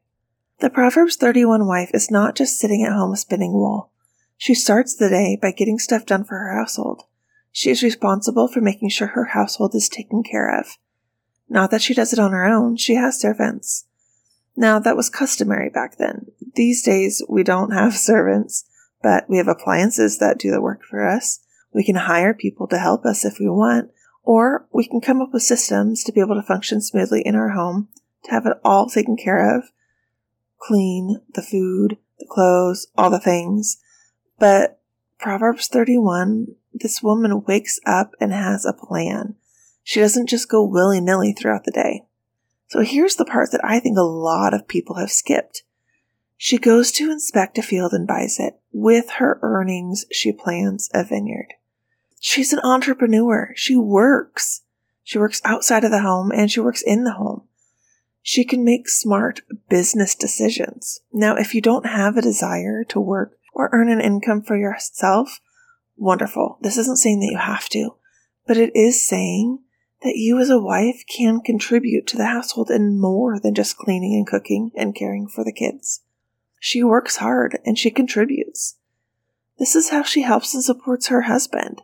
The 0.60 0.70
Proverbs 0.70 1.16
31 1.16 1.66
wife 1.66 1.90
is 1.92 2.10
not 2.10 2.34
just 2.34 2.58
sitting 2.58 2.82
at 2.82 2.92
home 2.92 3.14
spinning 3.16 3.52
wool. 3.52 3.90
She 4.38 4.54
starts 4.54 4.94
the 4.94 5.08
day 5.08 5.38
by 5.40 5.50
getting 5.50 5.78
stuff 5.78 6.06
done 6.06 6.24
for 6.24 6.38
her 6.38 6.56
household. 6.56 7.04
She 7.52 7.70
is 7.70 7.82
responsible 7.82 8.48
for 8.48 8.60
making 8.60 8.90
sure 8.90 9.08
her 9.08 9.26
household 9.26 9.74
is 9.74 9.88
taken 9.88 10.22
care 10.22 10.58
of. 10.58 10.78
Not 11.48 11.70
that 11.70 11.82
she 11.82 11.94
does 11.94 12.12
it 12.12 12.18
on 12.18 12.32
her 12.32 12.44
own, 12.44 12.76
she 12.76 12.94
has 12.94 13.20
servants. 13.20 13.86
Now, 14.56 14.78
that 14.78 14.96
was 14.96 15.10
customary 15.10 15.68
back 15.68 15.98
then. 15.98 16.26
These 16.54 16.82
days, 16.82 17.22
we 17.28 17.42
don't 17.42 17.72
have 17.72 17.96
servants, 17.96 18.64
but 19.02 19.28
we 19.28 19.38
have 19.38 19.48
appliances 19.48 20.18
that 20.18 20.38
do 20.38 20.50
the 20.50 20.60
work 20.60 20.82
for 20.82 21.06
us. 21.06 21.40
We 21.72 21.84
can 21.84 21.96
hire 21.96 22.32
people 22.32 22.66
to 22.68 22.78
help 22.78 23.04
us 23.04 23.24
if 23.24 23.38
we 23.38 23.48
want, 23.48 23.90
or 24.26 24.66
we 24.72 24.86
can 24.86 25.00
come 25.00 25.22
up 25.22 25.32
with 25.32 25.42
systems 25.42 26.04
to 26.04 26.12
be 26.12 26.20
able 26.20 26.34
to 26.34 26.42
function 26.42 26.82
smoothly 26.82 27.22
in 27.22 27.34
our 27.34 27.50
home, 27.50 27.88
to 28.24 28.32
have 28.32 28.44
it 28.44 28.58
all 28.62 28.86
taken 28.86 29.16
care 29.16 29.56
of 29.56 29.70
clean, 30.58 31.20
the 31.34 31.42
food, 31.42 31.96
the 32.18 32.26
clothes, 32.28 32.88
all 32.98 33.08
the 33.08 33.20
things. 33.20 33.78
But 34.38 34.80
Proverbs 35.18 35.68
31 35.68 36.56
this 36.78 37.02
woman 37.02 37.42
wakes 37.44 37.80
up 37.86 38.12
and 38.20 38.32
has 38.32 38.66
a 38.66 38.72
plan. 38.72 39.36
She 39.82 40.00
doesn't 40.00 40.28
just 40.28 40.50
go 40.50 40.62
willy 40.62 41.00
nilly 41.00 41.32
throughout 41.32 41.64
the 41.64 41.70
day. 41.70 42.02
So 42.68 42.80
here's 42.80 43.16
the 43.16 43.24
part 43.24 43.50
that 43.52 43.64
I 43.64 43.80
think 43.80 43.96
a 43.96 44.02
lot 44.02 44.52
of 44.52 44.68
people 44.68 44.96
have 44.96 45.10
skipped. 45.10 45.62
She 46.36 46.58
goes 46.58 46.92
to 46.92 47.10
inspect 47.10 47.56
a 47.56 47.62
field 47.62 47.92
and 47.92 48.06
buys 48.06 48.38
it. 48.38 48.60
With 48.72 49.12
her 49.12 49.38
earnings, 49.40 50.04
she 50.12 50.32
plants 50.32 50.90
a 50.92 51.02
vineyard. 51.02 51.54
She's 52.28 52.52
an 52.52 52.58
entrepreneur. 52.64 53.52
She 53.54 53.76
works. 53.76 54.62
She 55.04 55.16
works 55.16 55.40
outside 55.44 55.84
of 55.84 55.92
the 55.92 56.00
home 56.00 56.32
and 56.32 56.50
she 56.50 56.58
works 56.58 56.82
in 56.82 57.04
the 57.04 57.12
home. 57.12 57.42
She 58.20 58.44
can 58.44 58.64
make 58.64 58.88
smart 58.88 59.42
business 59.68 60.16
decisions. 60.16 61.02
Now, 61.12 61.36
if 61.36 61.54
you 61.54 61.60
don't 61.60 61.86
have 61.86 62.16
a 62.16 62.22
desire 62.22 62.82
to 62.88 62.98
work 62.98 63.38
or 63.54 63.70
earn 63.72 63.88
an 63.88 64.00
income 64.00 64.42
for 64.42 64.56
yourself, 64.56 65.38
wonderful. 65.96 66.58
This 66.62 66.76
isn't 66.76 66.98
saying 66.98 67.20
that 67.20 67.30
you 67.30 67.38
have 67.38 67.68
to, 67.68 67.94
but 68.44 68.56
it 68.56 68.74
is 68.74 69.06
saying 69.06 69.60
that 70.02 70.16
you 70.16 70.40
as 70.40 70.50
a 70.50 70.58
wife 70.58 71.04
can 71.08 71.40
contribute 71.40 72.08
to 72.08 72.16
the 72.16 72.26
household 72.26 72.72
in 72.72 73.00
more 73.00 73.38
than 73.38 73.54
just 73.54 73.78
cleaning 73.78 74.16
and 74.16 74.26
cooking 74.26 74.72
and 74.74 74.96
caring 74.96 75.28
for 75.28 75.44
the 75.44 75.52
kids. 75.52 76.02
She 76.58 76.82
works 76.82 77.18
hard 77.18 77.60
and 77.64 77.78
she 77.78 77.92
contributes. 77.92 78.78
This 79.60 79.76
is 79.76 79.90
how 79.90 80.02
she 80.02 80.22
helps 80.22 80.54
and 80.54 80.64
supports 80.64 81.06
her 81.06 81.22
husband. 81.22 81.82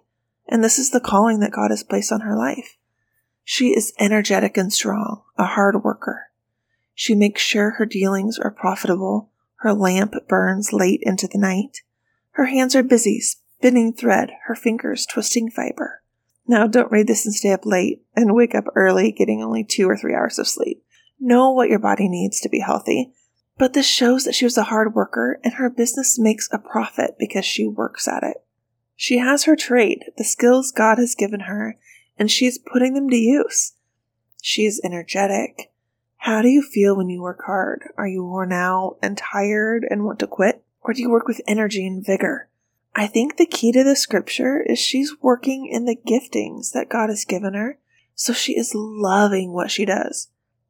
And 0.49 0.63
this 0.63 0.79
is 0.79 0.91
the 0.91 1.01
calling 1.01 1.41
that 1.41 1.53
God 1.53 1.71
has 1.71 1.83
placed 1.83 2.13
on 2.13 2.21
her 2.21 2.37
life. 2.37 2.77
She 3.45 3.69
is 3.77 3.93
energetic 3.99 4.57
and 4.57 4.73
strong, 4.73 5.23
a 5.37 5.45
hard 5.45 5.83
worker. 5.83 6.29
She 6.95 7.15
makes 7.15 7.43
sure 7.43 7.73
her 7.73 7.87
dealings 7.87 8.39
are 8.39 8.51
profitable. 8.51 9.31
Her 9.57 9.73
lamp 9.73 10.15
burns 10.29 10.73
late 10.73 11.01
into 11.03 11.27
the 11.27 11.39
night. 11.39 11.83
Her 12.33 12.47
hands 12.47 12.75
are 12.75 12.83
busy 12.83 13.21
spinning 13.21 13.93
thread, 13.93 14.33
her 14.47 14.55
fingers 14.57 15.07
twisting 15.07 15.51
fiber. 15.51 16.03
Now, 16.47 16.67
don't 16.67 16.91
read 16.91 17.07
this 17.07 17.25
and 17.25 17.35
stay 17.35 17.53
up 17.53 17.65
late 17.65 18.03
and 18.17 18.35
wake 18.35 18.55
up 18.55 18.65
early, 18.75 19.13
getting 19.13 19.43
only 19.43 19.63
two 19.63 19.89
or 19.89 19.97
three 19.97 20.15
hours 20.15 20.39
of 20.39 20.49
sleep. 20.49 20.85
Know 21.21 21.53
what 21.53 21.69
your 21.69 21.79
body 21.79 22.09
needs 22.09 22.41
to 22.41 22.49
be 22.49 22.59
healthy. 22.59 23.13
But 23.59 23.75
this 23.75 23.87
shows 23.87 24.25
that 24.25 24.35
she 24.35 24.45
was 24.45 24.57
a 24.57 24.65
hard 24.65 24.95
worker 24.95 25.39
and 25.45 25.55
her 25.55 25.71
business 25.71 26.19
makes 26.19 26.49
a 26.51 26.59
profit 26.59 27.15
because 27.19 27.45
she 27.45 27.67
works 27.67 28.09
at 28.09 28.25
it. 28.25 28.42
She 29.03 29.19
has 29.19 29.47
her 29.47 29.57
trade, 29.57 30.13
the 30.17 30.23
skills 30.23 30.71
God 30.71 30.99
has 30.99 31.17
given 31.17 31.41
her, 31.41 31.77
and 32.17 32.31
she 32.31 32.47
is 32.47 32.61
putting 32.61 32.95
them 32.95 33.11
to 33.11 33.17
use. 33.17 33.73
She 34.41 34.65
is 34.65 34.81
energetic. 34.85 35.73
How 36.19 36.41
do 36.41 36.47
you 36.47 36.63
feel 36.63 36.97
when 36.97 37.09
you 37.11 37.21
work 37.21 37.43
hard? 37.47 37.83
Are 37.99 38.07
you 38.07 38.23
worn 38.23 38.53
out 38.53 38.99
and 39.03 39.19
tired 39.19 39.85
and 39.91 40.05
want 40.05 40.21
to 40.21 40.29
quit? 40.29 40.63
Or 40.83 40.95
do 40.95 41.03
you 41.03 41.11
work 41.11 41.27
with 41.27 41.41
energy 41.49 41.85
and 41.85 42.07
vigor? 42.07 42.49
I 42.95 43.09
think 43.09 43.39
the 43.39 43.45
key 43.45 43.73
to 43.73 43.83
the 43.83 43.97
scripture 43.97 44.61
is 44.61 44.79
she's 44.79 45.21
working 45.21 45.67
in 45.67 45.85
the 45.85 45.97
giftings 45.97 46.71
that 46.71 46.89
God 46.89 47.09
has 47.09 47.25
given 47.25 47.55
her, 47.55 47.81
so 48.15 48.33
she 48.33 48.57
is 48.57 48.71
loving 48.73 49.53
what 49.53 49.73
she 49.73 49.85
does. 49.85 50.29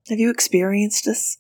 Have 0.09 0.19
you 0.19 0.31
experienced 0.31 1.05
this? 1.05 1.37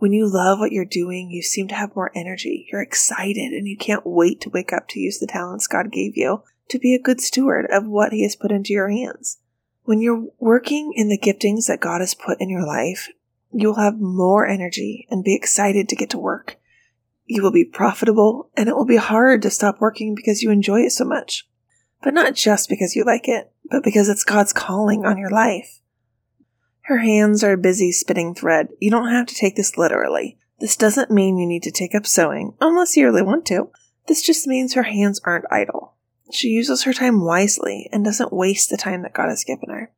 When 0.00 0.14
you 0.14 0.26
love 0.26 0.58
what 0.58 0.72
you're 0.72 0.86
doing, 0.86 1.30
you 1.30 1.42
seem 1.42 1.68
to 1.68 1.74
have 1.74 1.94
more 1.94 2.10
energy. 2.14 2.66
You're 2.72 2.80
excited 2.80 3.52
and 3.52 3.68
you 3.68 3.76
can't 3.76 4.06
wait 4.06 4.40
to 4.40 4.48
wake 4.48 4.72
up 4.72 4.88
to 4.88 4.98
use 4.98 5.18
the 5.18 5.26
talents 5.26 5.66
God 5.66 5.92
gave 5.92 6.16
you 6.16 6.42
to 6.70 6.78
be 6.78 6.94
a 6.94 6.98
good 6.98 7.20
steward 7.20 7.66
of 7.70 7.86
what 7.86 8.10
He 8.10 8.22
has 8.22 8.34
put 8.34 8.50
into 8.50 8.72
your 8.72 8.88
hands. 8.88 9.36
When 9.82 10.00
you're 10.00 10.28
working 10.38 10.94
in 10.96 11.10
the 11.10 11.18
giftings 11.18 11.66
that 11.66 11.82
God 11.82 12.00
has 12.00 12.14
put 12.14 12.40
in 12.40 12.48
your 12.48 12.66
life, 12.66 13.10
you'll 13.52 13.74
have 13.74 14.00
more 14.00 14.46
energy 14.46 15.06
and 15.10 15.22
be 15.22 15.34
excited 15.34 15.86
to 15.90 15.96
get 15.96 16.08
to 16.10 16.18
work. 16.18 16.58
You 17.26 17.42
will 17.42 17.52
be 17.52 17.66
profitable 17.66 18.48
and 18.56 18.70
it 18.70 18.76
will 18.76 18.86
be 18.86 18.96
hard 18.96 19.42
to 19.42 19.50
stop 19.50 19.82
working 19.82 20.14
because 20.14 20.42
you 20.42 20.50
enjoy 20.50 20.80
it 20.80 20.92
so 20.92 21.04
much. 21.04 21.46
But 22.02 22.14
not 22.14 22.34
just 22.34 22.70
because 22.70 22.96
you 22.96 23.04
like 23.04 23.28
it, 23.28 23.52
but 23.70 23.84
because 23.84 24.08
it's 24.08 24.24
God's 24.24 24.54
calling 24.54 25.04
on 25.04 25.18
your 25.18 25.30
life. 25.30 25.82
Her 26.82 26.98
hands 26.98 27.44
are 27.44 27.56
busy 27.56 27.92
spinning 27.92 28.34
thread. 28.34 28.68
You 28.80 28.90
don't 28.90 29.10
have 29.10 29.26
to 29.26 29.34
take 29.34 29.56
this 29.56 29.76
literally. 29.76 30.38
This 30.58 30.76
doesn't 30.76 31.10
mean 31.10 31.38
you 31.38 31.46
need 31.46 31.62
to 31.62 31.70
take 31.70 31.94
up 31.94 32.06
sewing, 32.06 32.54
unless 32.60 32.96
you 32.96 33.06
really 33.06 33.22
want 33.22 33.46
to. 33.46 33.70
This 34.06 34.22
just 34.22 34.46
means 34.46 34.74
her 34.74 34.84
hands 34.84 35.20
aren't 35.24 35.46
idle. 35.50 35.94
She 36.32 36.48
uses 36.48 36.84
her 36.84 36.92
time 36.92 37.24
wisely 37.24 37.88
and 37.92 38.04
doesn't 38.04 38.32
waste 38.32 38.70
the 38.70 38.76
time 38.76 39.02
that 39.02 39.14
God 39.14 39.28
has 39.28 39.44
given 39.44 39.70
her. 39.70 39.92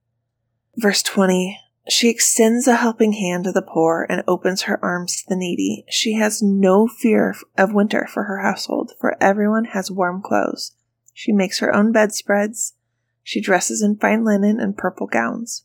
Verse 0.76 1.02
20 1.02 1.58
she 1.88 2.08
extends 2.08 2.68
a 2.68 2.76
helping 2.76 3.12
hand 3.14 3.44
to 3.44 3.52
the 3.52 3.62
poor 3.62 4.06
and 4.08 4.22
opens 4.28 4.62
her 4.62 4.82
arms 4.84 5.16
to 5.16 5.28
the 5.28 5.36
needy. 5.36 5.84
She 5.88 6.14
has 6.14 6.40
no 6.40 6.86
fear 6.86 7.34
of 7.58 7.74
winter 7.74 8.06
for 8.08 8.24
her 8.24 8.38
household, 8.38 8.92
for 9.00 9.16
everyone 9.20 9.64
has 9.66 9.90
warm 9.90 10.22
clothes. 10.22 10.72
She 11.12 11.32
makes 11.32 11.58
her 11.58 11.74
own 11.74 11.90
bedspreads. 11.90 12.74
She 13.24 13.40
dresses 13.40 13.82
in 13.82 13.96
fine 13.96 14.24
linen 14.24 14.60
and 14.60 14.76
purple 14.76 15.08
gowns. 15.08 15.64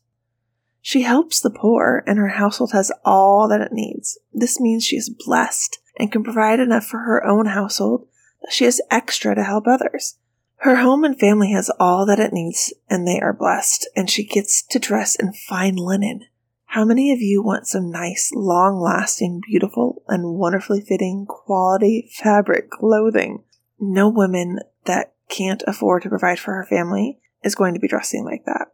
She 0.80 1.02
helps 1.02 1.40
the 1.40 1.50
poor, 1.50 2.02
and 2.06 2.18
her 2.18 2.28
household 2.28 2.72
has 2.72 2.92
all 3.04 3.48
that 3.48 3.60
it 3.60 3.72
needs. 3.72 4.18
This 4.32 4.60
means 4.60 4.84
she 4.84 4.96
is 4.96 5.10
blessed 5.10 5.78
and 5.98 6.12
can 6.12 6.22
provide 6.22 6.60
enough 6.60 6.86
for 6.86 7.00
her 7.00 7.24
own 7.26 7.46
household 7.46 8.06
that 8.42 8.52
she 8.52 8.64
has 8.64 8.80
extra 8.90 9.34
to 9.34 9.42
help 9.42 9.66
others. 9.66 10.16
Her 10.62 10.76
home 10.76 11.04
and 11.04 11.18
family 11.18 11.52
has 11.52 11.70
all 11.78 12.06
that 12.06 12.18
it 12.18 12.32
needs, 12.32 12.72
and 12.88 13.06
they 13.06 13.20
are 13.20 13.32
blessed, 13.32 13.88
and 13.94 14.10
she 14.10 14.24
gets 14.24 14.62
to 14.62 14.78
dress 14.78 15.14
in 15.14 15.32
fine 15.32 15.76
linen. 15.76 16.24
How 16.66 16.84
many 16.84 17.12
of 17.12 17.20
you 17.20 17.42
want 17.42 17.66
some 17.66 17.90
nice, 17.90 18.30
long 18.34 18.80
lasting, 18.80 19.40
beautiful, 19.46 20.02
and 20.08 20.34
wonderfully 20.34 20.80
fitting 20.80 21.26
quality 21.26 22.10
fabric 22.12 22.70
clothing? 22.70 23.44
No 23.80 24.08
woman 24.08 24.58
that 24.84 25.14
can't 25.28 25.62
afford 25.66 26.02
to 26.02 26.08
provide 26.08 26.38
for 26.38 26.54
her 26.54 26.66
family 26.66 27.20
is 27.42 27.54
going 27.54 27.74
to 27.74 27.80
be 27.80 27.88
dressing 27.88 28.24
like 28.24 28.44
that. 28.46 28.68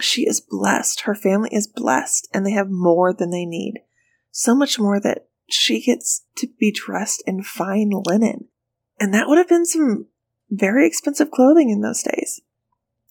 She 0.00 0.26
is 0.26 0.40
blessed. 0.40 1.02
Her 1.02 1.14
family 1.14 1.50
is 1.52 1.66
blessed, 1.66 2.28
and 2.32 2.44
they 2.44 2.52
have 2.52 2.70
more 2.70 3.12
than 3.12 3.30
they 3.30 3.44
need. 3.44 3.80
So 4.30 4.54
much 4.54 4.78
more 4.78 5.00
that 5.00 5.28
she 5.48 5.80
gets 5.80 6.24
to 6.36 6.48
be 6.58 6.72
dressed 6.72 7.22
in 7.26 7.42
fine 7.42 7.90
linen. 7.90 8.46
And 8.98 9.12
that 9.14 9.28
would 9.28 9.38
have 9.38 9.48
been 9.48 9.66
some 9.66 10.06
very 10.50 10.86
expensive 10.86 11.30
clothing 11.30 11.70
in 11.70 11.80
those 11.80 12.02
days. 12.02 12.40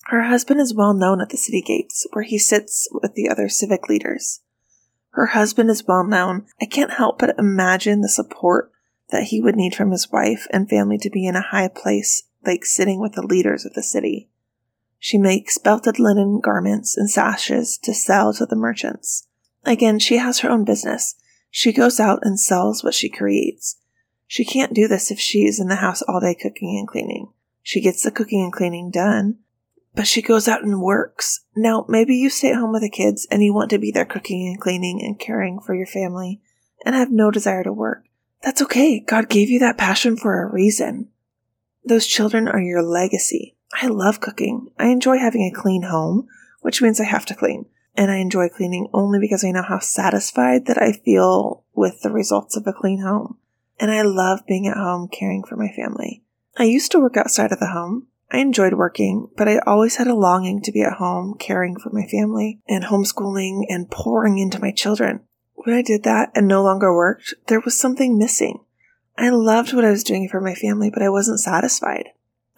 Her 0.05 0.23
husband 0.23 0.59
is 0.59 0.73
well 0.73 0.93
known 0.93 1.21
at 1.21 1.29
the 1.29 1.37
city 1.37 1.61
gates, 1.61 2.07
where 2.13 2.23
he 2.23 2.39
sits 2.39 2.87
with 2.91 3.13
the 3.13 3.29
other 3.29 3.49
civic 3.49 3.87
leaders. 3.87 4.41
Her 5.11 5.27
husband 5.27 5.69
is 5.69 5.85
well 5.87 6.03
known. 6.03 6.45
I 6.61 6.65
can't 6.65 6.93
help 6.93 7.19
but 7.19 7.37
imagine 7.37 8.01
the 8.01 8.09
support 8.09 8.71
that 9.09 9.23
he 9.23 9.41
would 9.41 9.55
need 9.55 9.75
from 9.75 9.91
his 9.91 10.11
wife 10.11 10.47
and 10.51 10.69
family 10.69 10.97
to 10.99 11.09
be 11.09 11.27
in 11.27 11.35
a 11.35 11.41
high 11.41 11.67
place, 11.67 12.23
like 12.45 12.65
sitting 12.65 12.99
with 12.99 13.13
the 13.13 13.25
leaders 13.25 13.65
of 13.65 13.73
the 13.73 13.83
city. 13.83 14.29
She 14.99 15.17
makes 15.17 15.57
belted 15.57 15.97
linen 15.97 16.41
garments 16.41 16.97
and 16.97 17.09
sashes 17.09 17.77
to 17.83 17.93
sell 17.93 18.33
to 18.33 18.45
the 18.45 18.55
merchants. 18.55 19.27
Again, 19.65 19.97
she 19.97 20.17
has 20.17 20.39
her 20.39 20.49
own 20.49 20.65
business. 20.65 21.15
She 21.49 21.71
goes 21.71 21.99
out 21.99 22.19
and 22.23 22.39
sells 22.39 22.83
what 22.83 22.93
she 22.93 23.09
creates. 23.09 23.77
She 24.27 24.45
can't 24.45 24.73
do 24.73 24.87
this 24.87 25.09
if 25.09 25.19
she 25.19 25.45
is 25.45 25.59
in 25.59 25.69
the 25.69 25.77
house 25.77 26.01
all 26.03 26.19
day 26.19 26.35
cooking 26.35 26.77
and 26.77 26.87
cleaning. 26.87 27.31
She 27.63 27.81
gets 27.81 28.03
the 28.03 28.11
cooking 28.11 28.41
and 28.41 28.53
cleaning 28.53 28.91
done, 28.91 29.39
but 29.95 30.05
she 30.05 30.21
goes 30.21 30.47
out 30.47 30.63
and 30.63 30.81
works. 30.81 31.45
Now, 31.55 31.85
maybe 31.89 32.15
you 32.15 32.29
stay 32.29 32.51
at 32.51 32.57
home 32.57 32.71
with 32.71 32.81
the 32.81 32.89
kids 32.89 33.27
and 33.31 33.43
you 33.43 33.53
want 33.53 33.69
to 33.71 33.79
be 33.79 33.91
there 33.91 34.05
cooking 34.05 34.47
and 34.47 34.59
cleaning 34.59 35.01
and 35.01 35.19
caring 35.19 35.59
for 35.59 35.73
your 35.73 35.87
family 35.87 36.41
and 36.85 36.93
have 36.93 37.11
no 37.11 37.31
desire 37.31 37.63
to 37.63 37.73
work. 37.73 38.05
That's 38.41 38.61
okay. 38.61 38.99
God 38.99 39.29
gave 39.29 39.49
you 39.49 39.59
that 39.59 39.77
passion 39.77 40.15
for 40.15 40.41
a 40.41 40.51
reason. 40.51 41.09
Those 41.83 42.05
children 42.05 42.47
are 42.47 42.61
your 42.61 42.83
legacy. 42.83 43.55
I 43.73 43.87
love 43.87 44.19
cooking. 44.19 44.71
I 44.77 44.87
enjoy 44.87 45.17
having 45.17 45.43
a 45.43 45.51
clean 45.51 45.83
home, 45.83 46.27
which 46.61 46.81
means 46.81 46.99
I 46.99 47.05
have 47.05 47.25
to 47.27 47.35
clean. 47.35 47.65
And 47.95 48.11
I 48.11 48.17
enjoy 48.17 48.49
cleaning 48.49 48.87
only 48.93 49.19
because 49.19 49.43
I 49.43 49.51
know 49.51 49.63
how 49.63 49.79
satisfied 49.79 50.65
that 50.67 50.81
I 50.81 50.93
feel 50.93 51.63
with 51.73 52.01
the 52.01 52.11
results 52.11 52.55
of 52.55 52.65
a 52.65 52.73
clean 52.73 53.01
home 53.01 53.37
and 53.79 53.91
I 53.91 54.01
love 54.01 54.45
being 54.45 54.67
at 54.67 54.77
home 54.77 55.07
caring 55.07 55.43
for 55.43 55.55
my 55.55 55.69
family. 55.69 56.21
I 56.57 56.63
used 56.63 56.91
to 56.91 56.99
work 56.99 57.15
outside 57.15 57.51
of 57.51 57.59
the 57.59 57.67
home. 57.67 58.07
I 58.31 58.39
enjoyed 58.39 58.73
working, 58.73 59.29
but 59.37 59.47
I 59.47 59.59
always 59.59 59.95
had 59.95 60.07
a 60.07 60.13
longing 60.13 60.61
to 60.63 60.71
be 60.71 60.81
at 60.81 60.93
home 60.93 61.35
caring 61.39 61.79
for 61.79 61.89
my 61.91 62.05
family 62.05 62.59
and 62.67 62.83
homeschooling 62.83 63.63
and 63.69 63.89
pouring 63.89 64.37
into 64.37 64.59
my 64.59 64.71
children. 64.71 65.21
When 65.55 65.75
I 65.75 65.81
did 65.81 66.03
that 66.03 66.31
and 66.35 66.47
no 66.47 66.61
longer 66.61 66.93
worked, 66.93 67.33
there 67.47 67.61
was 67.61 67.79
something 67.79 68.17
missing. 68.17 68.59
I 69.17 69.29
loved 69.29 69.73
what 69.73 69.85
I 69.85 69.89
was 69.91 70.03
doing 70.03 70.29
for 70.29 70.39
my 70.39 70.53
family, 70.53 70.89
but 70.89 71.01
I 71.01 71.09
wasn't 71.09 71.39
satisfied. 71.39 72.09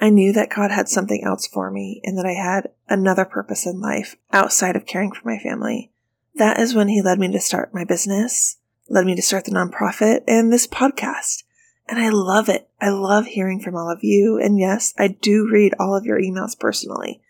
I 0.02 0.10
knew 0.10 0.34
that 0.34 0.50
God 0.50 0.72
had 0.72 0.90
something 0.90 1.24
else 1.24 1.48
for 1.48 1.72
me 1.72 2.02
and 2.04 2.18
that 2.18 2.26
I 2.26 2.34
had 2.34 2.72
another 2.90 3.24
purpose 3.24 3.66
in 3.66 3.80
life 3.80 4.18
outside 4.34 4.76
of 4.76 4.86
caring 4.86 5.12
for 5.12 5.26
my 5.30 5.38
family. 5.38 5.92
That 6.36 6.60
is 6.60 6.76
when 6.76 6.90
He 6.90 7.02
led 7.02 7.20
me 7.20 7.32
to 7.32 7.40
start 7.40 7.74
my 7.74 7.86
business 7.86 8.58
led 8.92 9.06
me 9.06 9.16
to 9.16 9.22
start 9.22 9.46
the 9.46 9.52
nonprofit 9.52 10.22
and 10.28 10.52
this 10.52 10.68
podcast. 10.68 11.44
And 11.88 11.98
I 11.98 12.10
love 12.10 12.50
it. 12.50 12.70
I 12.80 12.90
love 12.90 13.26
hearing 13.26 13.60
from 13.60 13.76
all 13.76 13.90
of 13.90 14.04
you. 14.04 14.38
And 14.38 14.60
yes, 14.60 14.94
I 14.98 15.08
do 15.08 15.50
read 15.52 15.74
all 15.80 15.96
of 15.96 16.06
your 16.06 16.20
emails 16.20 16.60
personally. 16.60 17.22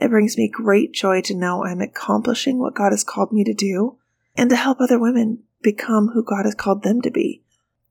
It 0.00 0.08
brings 0.08 0.36
me 0.36 0.48
great 0.48 0.92
joy 0.92 1.20
to 1.22 1.36
know 1.36 1.64
I'm 1.64 1.80
accomplishing 1.80 2.58
what 2.58 2.74
God 2.74 2.92
has 2.92 3.04
called 3.04 3.32
me 3.32 3.44
to 3.44 3.54
do 3.54 3.98
and 4.36 4.50
to 4.50 4.56
help 4.56 4.80
other 4.80 4.98
women 4.98 5.44
become 5.62 6.08
who 6.08 6.24
God 6.24 6.44
has 6.44 6.54
called 6.54 6.82
them 6.82 7.02
to 7.02 7.10
be. 7.10 7.42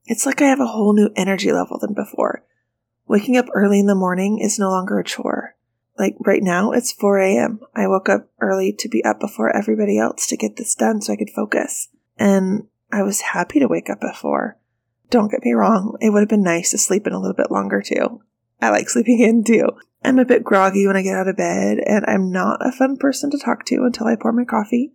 It's 0.06 0.26
like 0.26 0.42
I 0.42 0.46
have 0.46 0.60
a 0.60 0.66
whole 0.66 0.92
new 0.92 1.10
energy 1.16 1.52
level 1.52 1.78
than 1.78 1.94
before. 1.94 2.44
Waking 3.12 3.36
up 3.36 3.50
early 3.52 3.78
in 3.78 3.84
the 3.84 3.94
morning 3.94 4.38
is 4.38 4.58
no 4.58 4.70
longer 4.70 4.98
a 4.98 5.04
chore. 5.04 5.54
Like 5.98 6.16
right 6.20 6.42
now, 6.42 6.72
it's 6.72 6.92
4 6.92 7.18
a.m. 7.18 7.60
I 7.76 7.86
woke 7.86 8.08
up 8.08 8.30
early 8.40 8.72
to 8.78 8.88
be 8.88 9.04
up 9.04 9.20
before 9.20 9.54
everybody 9.54 9.98
else 9.98 10.26
to 10.28 10.36
get 10.38 10.56
this 10.56 10.74
done 10.74 11.02
so 11.02 11.12
I 11.12 11.16
could 11.16 11.28
focus. 11.28 11.88
And 12.16 12.68
I 12.90 13.02
was 13.02 13.20
happy 13.20 13.58
to 13.58 13.68
wake 13.68 13.90
up 13.90 13.98
at 14.02 14.16
4. 14.16 14.56
Don't 15.10 15.30
get 15.30 15.44
me 15.44 15.52
wrong, 15.52 15.98
it 16.00 16.08
would 16.08 16.20
have 16.20 16.30
been 16.30 16.42
nice 16.42 16.70
to 16.70 16.78
sleep 16.78 17.06
in 17.06 17.12
a 17.12 17.20
little 17.20 17.36
bit 17.36 17.50
longer 17.50 17.82
too. 17.82 18.22
I 18.62 18.70
like 18.70 18.88
sleeping 18.88 19.20
in 19.20 19.44
too. 19.44 19.68
I'm 20.02 20.18
a 20.18 20.24
bit 20.24 20.42
groggy 20.42 20.86
when 20.86 20.96
I 20.96 21.02
get 21.02 21.14
out 21.14 21.28
of 21.28 21.36
bed, 21.36 21.80
and 21.86 22.06
I'm 22.08 22.32
not 22.32 22.66
a 22.66 22.72
fun 22.72 22.96
person 22.96 23.30
to 23.32 23.38
talk 23.38 23.66
to 23.66 23.84
until 23.84 24.06
I 24.06 24.16
pour 24.16 24.32
my 24.32 24.46
coffee. 24.46 24.94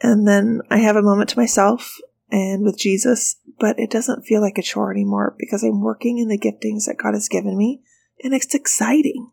And 0.00 0.26
then 0.26 0.62
I 0.70 0.78
have 0.78 0.96
a 0.96 1.02
moment 1.02 1.28
to 1.28 1.38
myself 1.38 1.98
and 2.30 2.64
with 2.64 2.78
Jesus, 2.78 3.36
but 3.58 3.78
it 3.78 3.90
doesn't 3.90 4.24
feel 4.24 4.40
like 4.40 4.58
a 4.58 4.62
chore 4.62 4.90
anymore 4.90 5.34
because 5.38 5.62
I'm 5.62 5.80
working 5.80 6.18
in 6.18 6.28
the 6.28 6.38
giftings 6.38 6.86
that 6.86 6.98
God 7.02 7.14
has 7.14 7.28
given 7.28 7.56
me, 7.56 7.82
and 8.22 8.34
it's 8.34 8.54
exciting. 8.54 9.30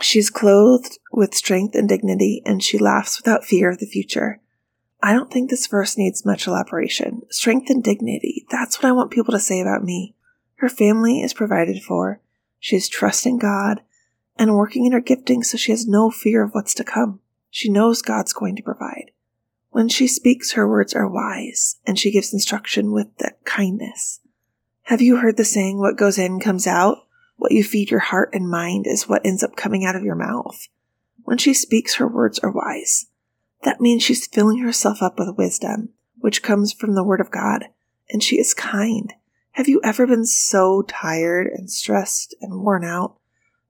She's 0.00 0.30
clothed 0.30 0.98
with 1.12 1.34
strength 1.34 1.74
and 1.74 1.88
dignity, 1.88 2.42
and 2.44 2.62
she 2.62 2.78
laughs 2.78 3.18
without 3.18 3.44
fear 3.44 3.70
of 3.70 3.78
the 3.78 3.86
future. 3.86 4.40
I 5.02 5.12
don't 5.12 5.30
think 5.30 5.50
this 5.50 5.66
verse 5.66 5.98
needs 5.98 6.24
much 6.24 6.46
elaboration. 6.46 7.22
Strength 7.30 7.70
and 7.70 7.82
dignity, 7.82 8.46
that's 8.50 8.78
what 8.78 8.88
I 8.88 8.92
want 8.92 9.10
people 9.10 9.32
to 9.32 9.40
say 9.40 9.60
about 9.60 9.82
me. 9.82 10.14
Her 10.56 10.68
family 10.68 11.20
is 11.20 11.34
provided 11.34 11.82
for. 11.82 12.20
She 12.60 12.76
is 12.76 12.88
trusting 12.88 13.38
God 13.38 13.82
and 14.36 14.54
working 14.54 14.86
in 14.86 14.92
her 14.92 15.00
gifting 15.00 15.42
so 15.42 15.56
she 15.56 15.72
has 15.72 15.88
no 15.88 16.10
fear 16.10 16.44
of 16.44 16.52
what's 16.52 16.74
to 16.74 16.84
come. 16.84 17.18
She 17.50 17.68
knows 17.68 18.00
God's 18.00 18.32
going 18.32 18.54
to 18.56 18.62
provide. 18.62 19.01
When 19.72 19.88
she 19.88 20.06
speaks, 20.06 20.52
her 20.52 20.68
words 20.68 20.92
are 20.92 21.08
wise, 21.08 21.78
and 21.86 21.98
she 21.98 22.10
gives 22.10 22.34
instruction 22.34 22.92
with 22.92 23.08
kindness. 23.44 24.20
Have 24.82 25.00
you 25.00 25.16
heard 25.16 25.38
the 25.38 25.46
saying, 25.46 25.78
what 25.78 25.96
goes 25.96 26.18
in 26.18 26.40
comes 26.40 26.66
out? 26.66 26.98
What 27.36 27.52
you 27.52 27.64
feed 27.64 27.90
your 27.90 28.00
heart 28.00 28.30
and 28.34 28.50
mind 28.50 28.86
is 28.86 29.08
what 29.08 29.24
ends 29.24 29.42
up 29.42 29.56
coming 29.56 29.86
out 29.86 29.96
of 29.96 30.04
your 30.04 30.14
mouth. 30.14 30.68
When 31.24 31.38
she 31.38 31.54
speaks, 31.54 31.94
her 31.94 32.06
words 32.06 32.38
are 32.40 32.50
wise. 32.50 33.06
That 33.62 33.80
means 33.80 34.02
she's 34.02 34.26
filling 34.26 34.58
herself 34.58 35.00
up 35.00 35.18
with 35.18 35.38
wisdom, 35.38 35.88
which 36.18 36.42
comes 36.42 36.74
from 36.74 36.94
the 36.94 37.02
Word 37.02 37.20
of 37.20 37.30
God, 37.30 37.64
and 38.10 38.22
she 38.22 38.38
is 38.38 38.52
kind. 38.52 39.14
Have 39.52 39.68
you 39.68 39.80
ever 39.82 40.06
been 40.06 40.26
so 40.26 40.82
tired 40.82 41.46
and 41.46 41.70
stressed 41.70 42.34
and 42.42 42.60
worn 42.62 42.84
out 42.84 43.16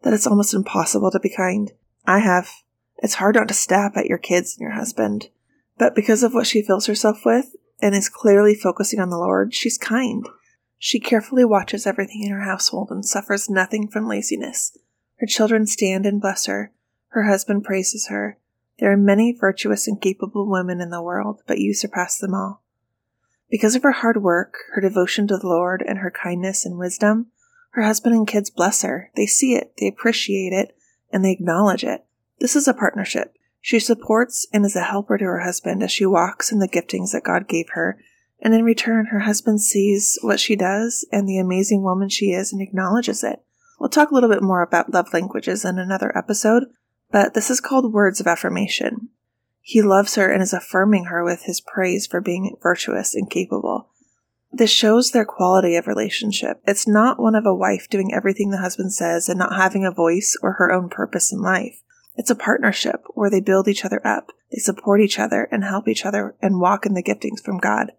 that 0.02 0.12
it's 0.12 0.26
almost 0.26 0.52
impossible 0.52 1.12
to 1.12 1.21
be 1.21 1.30
kind? 1.30 1.71
I 2.06 2.18
have. 2.18 2.50
It's 2.99 3.14
hard 3.14 3.37
not 3.37 3.47
to 3.49 3.54
snap 3.54 3.97
at 3.97 4.06
your 4.06 4.18
kids 4.18 4.56
and 4.56 4.62
your 4.62 4.73
husband. 4.73 5.28
But 5.79 5.95
because 5.95 6.23
of 6.23 6.35
what 6.35 6.47
she 6.47 6.62
fills 6.62 6.87
herself 6.87 7.25
with 7.25 7.55
and 7.81 7.95
is 7.95 8.09
clearly 8.09 8.55
focusing 8.55 9.00
on 9.00 9.11
the 9.11 9.19
Lord, 9.19 9.55
she's 9.55 9.79
kind. 9.79 10.26
She 10.79 11.00
carefully 11.00 11.45
watches 11.45 11.87
everything 11.87 12.23
in 12.23 12.31
her 12.31 12.43
household 12.43 12.88
and 12.91 13.05
suffers 13.05 13.49
nothing 13.49 13.88
from 13.88 14.09
laziness. 14.09 14.76
Her 15.17 15.26
children 15.26 15.67
stand 15.67 16.07
and 16.07 16.21
bless 16.21 16.47
her. 16.47 16.73
Her 17.09 17.25
husband 17.25 17.64
praises 17.64 18.09
her. 18.09 18.38
There 18.79 18.91
are 18.91 18.97
many 18.97 19.33
virtuous 19.33 19.87
and 19.87 20.00
capable 20.00 20.50
women 20.50 20.81
in 20.81 20.91
the 20.91 21.02
world, 21.02 21.43
but 21.47 21.59
you 21.59 21.75
surpass 21.75 22.19
them 22.19 22.35
all. 22.35 22.62
Because 23.49 23.76
of 23.76 23.83
her 23.83 23.93
hard 23.93 24.23
work, 24.23 24.55
her 24.75 24.81
devotion 24.81 25.29
to 25.29 25.37
the 25.37 25.47
Lord, 25.47 25.85
and 25.87 25.99
her 25.99 26.11
kindness 26.11 26.64
and 26.64 26.79
wisdom, 26.79 27.26
her 27.73 27.83
husband 27.83 28.14
and 28.14 28.26
kids 28.26 28.50
bless 28.50 28.83
her. 28.83 29.11
They 29.14 29.26
see 29.26 29.55
it, 29.55 29.75
they 29.79 29.87
appreciate 29.87 30.52
it, 30.52 30.75
and 31.12 31.25
they 31.25 31.33
acknowledge 31.33 31.85
it. 31.85 32.05
This 32.41 32.57
is 32.57 32.67
a 32.67 32.75
partnership. 32.75 33.37
She 33.64 33.78
supports 33.78 34.47
and 34.52 34.66
is 34.66 34.75
a 34.75 34.83
helper 34.83 35.16
to 35.16 35.25
her 35.25 35.40
husband 35.40 35.85
as 35.85 35.92
she 35.92 36.04
walks 36.04 36.50
in 36.50 36.59
the 36.59 36.69
giftings 36.69 37.12
that 37.12 37.23
God 37.25 37.49
gave 37.49 37.71
her, 37.71 37.97
and 38.40 38.52
in 38.52 38.64
return, 38.64 39.07
her 39.07 39.21
husband 39.21 39.61
sees 39.61 40.19
what 40.21 40.40
she 40.40 40.57
does 40.57 41.07
and 41.12 41.28
the 41.28 41.38
amazing 41.38 41.83
woman 41.83 42.09
she 42.09 42.33
is 42.33 42.52
and 42.52 42.61
acknowledges 42.61 43.23
it. 43.23 43.40
We'll 43.78 43.88
talk 43.88 44.11
a 44.11 44.14
little 44.14 44.28
bit 44.28 44.42
more 44.42 44.62
about 44.62 44.92
love 44.92 45.12
languages 45.12 45.64
in 45.64 45.78
another 45.78 46.16
episode, 46.19 46.64
but 47.12 47.35
this 47.35 47.50
is 47.50 47.61
called 47.61 47.92
words 47.92 48.19
of 48.21 48.26
affirmation. 48.26 49.11
He 49.61 49.81
loves 49.81 50.16
her 50.16 50.28
and 50.28 50.42
is 50.42 50.52
affirming 50.52 51.04
her 51.04 51.23
with 51.23 51.45
his 51.45 51.61
praise 51.61 52.09
for 52.09 52.21
being 52.21 52.57
virtuous 52.61 53.14
and 53.14 53.31
capable. 53.31 53.90
This 54.50 54.71
shows 54.71 55.13
their 55.13 55.25
quality 55.25 55.76
of 55.76 55.86
relationship. 55.86 56.60
It's 56.67 56.89
not 56.89 57.21
one 57.21 57.36
of 57.36 57.47
a 57.47 57.54
wife 57.54 57.89
doing 57.89 58.13
everything 58.13 58.50
the 58.50 58.58
husband 58.58 58.93
says 58.93 59.28
and 59.28 59.39
not 59.39 59.54
having 59.54 59.84
a 59.86 59.93
voice 59.93 60.36
or 60.43 60.54
her 60.54 60.73
own 60.73 60.89
purpose 60.89 61.32
in 61.32 61.41
life. 61.41 61.80
It's 62.14 62.30
a 62.30 62.34
partnership 62.34 63.04
where 63.14 63.30
they 63.30 63.40
build 63.40 63.68
each 63.68 63.84
other 63.84 64.06
up, 64.06 64.32
they 64.50 64.58
support 64.58 65.00
each 65.00 65.18
other 65.18 65.48
and 65.50 65.64
help 65.64 65.88
each 65.88 66.04
other 66.04 66.34
and 66.42 66.60
walk 66.60 66.84
in 66.84 66.94
the 66.94 67.02
giftings 67.02 67.42
from 67.42 67.58
God. 67.58 67.92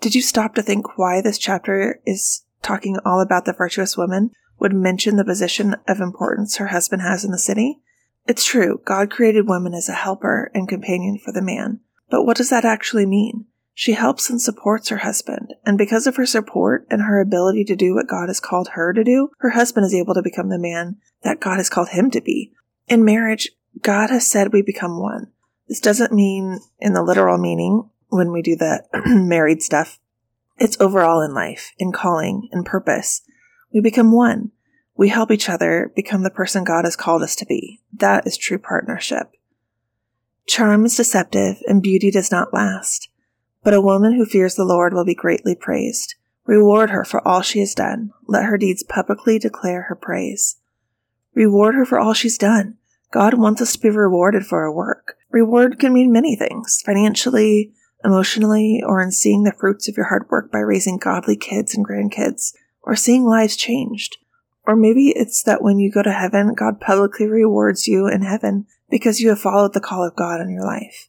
Did 0.00 0.14
you 0.14 0.22
stop 0.22 0.54
to 0.54 0.62
think 0.62 0.96
why 0.96 1.20
this 1.20 1.36
chapter 1.38 2.00
is 2.06 2.44
talking 2.62 2.98
all 3.04 3.20
about 3.20 3.44
the 3.44 3.52
virtuous 3.52 3.96
woman 3.96 4.30
would 4.58 4.72
mention 4.72 5.16
the 5.16 5.24
position 5.24 5.76
of 5.86 6.00
importance 6.00 6.56
her 6.56 6.68
husband 6.68 7.02
has 7.02 7.24
in 7.24 7.30
the 7.30 7.38
city? 7.38 7.80
It's 8.26 8.44
true, 8.44 8.80
God 8.84 9.10
created 9.10 9.48
woman 9.48 9.74
as 9.74 9.88
a 9.88 9.94
helper 9.94 10.50
and 10.54 10.68
companion 10.68 11.18
for 11.18 11.32
the 11.32 11.42
man. 11.42 11.80
But 12.10 12.24
what 12.24 12.36
does 12.36 12.50
that 12.50 12.64
actually 12.64 13.06
mean? 13.06 13.46
She 13.74 13.92
helps 13.92 14.28
and 14.28 14.40
supports 14.40 14.88
her 14.88 14.98
husband, 14.98 15.54
and 15.64 15.78
because 15.78 16.06
of 16.06 16.16
her 16.16 16.26
support 16.26 16.86
and 16.90 17.02
her 17.02 17.20
ability 17.20 17.64
to 17.64 17.76
do 17.76 17.94
what 17.94 18.08
God 18.08 18.28
has 18.28 18.40
called 18.40 18.70
her 18.70 18.92
to 18.92 19.02
do, 19.02 19.30
her 19.38 19.50
husband 19.50 19.86
is 19.86 19.94
able 19.94 20.12
to 20.14 20.22
become 20.22 20.48
the 20.48 20.58
man 20.58 20.96
that 21.22 21.40
God 21.40 21.56
has 21.56 21.70
called 21.70 21.90
him 21.90 22.10
to 22.10 22.20
be. 22.20 22.52
In 22.90 23.04
marriage, 23.04 23.52
God 23.82 24.10
has 24.10 24.28
said 24.28 24.52
we 24.52 24.62
become 24.62 25.00
one. 25.00 25.28
This 25.68 25.78
doesn't 25.78 26.12
mean 26.12 26.58
in 26.80 26.92
the 26.92 27.04
literal 27.04 27.38
meaning 27.38 27.88
when 28.08 28.32
we 28.32 28.42
do 28.42 28.56
the 28.56 28.82
married 29.06 29.62
stuff. 29.62 30.00
It's 30.58 30.78
overall 30.80 31.22
in 31.22 31.32
life, 31.32 31.70
in 31.78 31.92
calling, 31.92 32.48
in 32.52 32.64
purpose. 32.64 33.22
We 33.72 33.80
become 33.80 34.10
one. 34.10 34.50
We 34.96 35.08
help 35.08 35.30
each 35.30 35.48
other 35.48 35.92
become 35.94 36.24
the 36.24 36.30
person 36.30 36.64
God 36.64 36.84
has 36.84 36.96
called 36.96 37.22
us 37.22 37.36
to 37.36 37.46
be. 37.46 37.80
That 37.96 38.26
is 38.26 38.36
true 38.36 38.58
partnership. 38.58 39.30
Charm 40.48 40.84
is 40.84 40.96
deceptive 40.96 41.58
and 41.68 41.80
beauty 41.80 42.10
does 42.10 42.32
not 42.32 42.52
last. 42.52 43.08
But 43.62 43.72
a 43.72 43.80
woman 43.80 44.14
who 44.14 44.26
fears 44.26 44.56
the 44.56 44.64
Lord 44.64 44.94
will 44.94 45.04
be 45.04 45.14
greatly 45.14 45.54
praised. 45.54 46.16
Reward 46.44 46.90
her 46.90 47.04
for 47.04 47.26
all 47.26 47.40
she 47.40 47.60
has 47.60 47.72
done. 47.72 48.10
Let 48.26 48.46
her 48.46 48.58
deeds 48.58 48.82
publicly 48.82 49.38
declare 49.38 49.82
her 49.82 49.94
praise. 49.94 50.56
Reward 51.34 51.76
her 51.76 51.84
for 51.84 52.00
all 52.00 52.14
she's 52.14 52.36
done. 52.36 52.78
God 53.12 53.34
wants 53.34 53.60
us 53.60 53.72
to 53.72 53.78
be 53.78 53.90
rewarded 53.90 54.46
for 54.46 54.60
our 54.60 54.72
work. 54.72 55.16
Reward 55.30 55.78
can 55.78 55.92
mean 55.92 56.12
many 56.12 56.36
things 56.36 56.80
financially, 56.84 57.72
emotionally, 58.04 58.82
or 58.86 59.02
in 59.02 59.10
seeing 59.10 59.42
the 59.42 59.52
fruits 59.52 59.88
of 59.88 59.96
your 59.96 60.06
hard 60.06 60.28
work 60.30 60.52
by 60.52 60.58
raising 60.58 60.96
godly 60.96 61.36
kids 61.36 61.74
and 61.74 61.86
grandkids, 61.86 62.52
or 62.82 62.94
seeing 62.94 63.24
lives 63.24 63.56
changed. 63.56 64.18
Or 64.64 64.76
maybe 64.76 65.08
it's 65.10 65.42
that 65.42 65.62
when 65.62 65.78
you 65.78 65.90
go 65.90 66.02
to 66.02 66.12
heaven, 66.12 66.54
God 66.54 66.80
publicly 66.80 67.26
rewards 67.26 67.88
you 67.88 68.06
in 68.06 68.22
heaven 68.22 68.66
because 68.88 69.20
you 69.20 69.30
have 69.30 69.40
followed 69.40 69.72
the 69.72 69.80
call 69.80 70.06
of 70.06 70.16
God 70.16 70.40
in 70.40 70.50
your 70.50 70.64
life. 70.64 71.08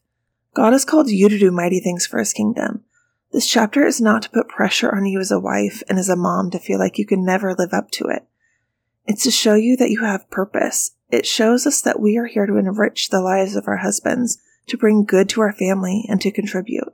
God 0.53 0.73
has 0.73 0.85
called 0.85 1.09
you 1.09 1.29
to 1.29 1.37
do 1.37 1.51
mighty 1.51 1.79
things 1.79 2.05
for 2.07 2.19
his 2.19 2.33
kingdom. 2.33 2.83
This 3.31 3.47
chapter 3.47 3.85
is 3.85 4.01
not 4.01 4.23
to 4.23 4.29
put 4.29 4.49
pressure 4.49 4.93
on 4.93 5.05
you 5.05 5.19
as 5.19 5.31
a 5.31 5.39
wife 5.39 5.81
and 5.87 5.97
as 5.97 6.09
a 6.09 6.15
mom 6.15 6.51
to 6.51 6.59
feel 6.59 6.79
like 6.79 6.97
you 6.97 7.05
can 7.05 7.23
never 7.23 7.53
live 7.53 7.73
up 7.73 7.89
to 7.91 8.07
it. 8.07 8.25
It's 9.05 9.23
to 9.23 9.31
show 9.31 9.55
you 9.55 9.75
that 9.77 9.89
you 9.89 10.03
have 10.03 10.29
purpose. 10.29 10.91
It 11.09 11.25
shows 11.25 11.65
us 11.65 11.81
that 11.81 11.99
we 11.99 12.17
are 12.17 12.25
here 12.25 12.45
to 12.45 12.57
enrich 12.57 13.09
the 13.09 13.21
lives 13.21 13.55
of 13.55 13.67
our 13.67 13.77
husbands, 13.77 14.37
to 14.67 14.77
bring 14.77 15.03
good 15.03 15.27
to 15.29 15.41
our 15.41 15.53
family, 15.53 16.05
and 16.07 16.21
to 16.21 16.31
contribute. 16.31 16.93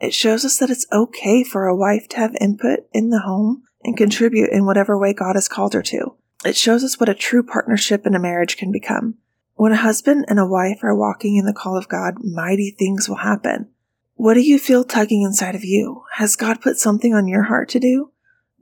It 0.00 0.12
shows 0.12 0.44
us 0.44 0.58
that 0.58 0.70
it's 0.70 0.86
okay 0.92 1.44
for 1.44 1.66
a 1.66 1.76
wife 1.76 2.08
to 2.08 2.16
have 2.16 2.36
input 2.40 2.80
in 2.92 3.10
the 3.10 3.20
home 3.20 3.62
and 3.82 3.96
contribute 3.96 4.50
in 4.50 4.66
whatever 4.66 4.98
way 4.98 5.14
God 5.14 5.36
has 5.36 5.48
called 5.48 5.74
her 5.74 5.82
to. 5.82 6.14
It 6.44 6.56
shows 6.56 6.84
us 6.84 7.00
what 7.00 7.08
a 7.08 7.14
true 7.14 7.42
partnership 7.42 8.06
in 8.06 8.14
a 8.14 8.18
marriage 8.18 8.56
can 8.56 8.70
become. 8.70 9.14
When 9.54 9.72
a 9.72 9.76
husband 9.76 10.26
and 10.28 10.38
a 10.38 10.46
wife 10.46 10.80
are 10.82 10.94
walking 10.94 11.36
in 11.36 11.46
the 11.46 11.54
call 11.54 11.76
of 11.76 11.88
God, 11.88 12.16
mighty 12.22 12.70
things 12.70 13.08
will 13.08 13.16
happen. 13.16 13.68
What 14.16 14.34
do 14.34 14.40
you 14.40 14.58
feel 14.58 14.84
tugging 14.84 15.22
inside 15.22 15.54
of 15.54 15.64
you? 15.64 16.04
Has 16.14 16.36
God 16.36 16.60
put 16.60 16.76
something 16.76 17.14
on 17.14 17.28
your 17.28 17.44
heart 17.44 17.68
to 17.70 17.80
do? 17.80 18.10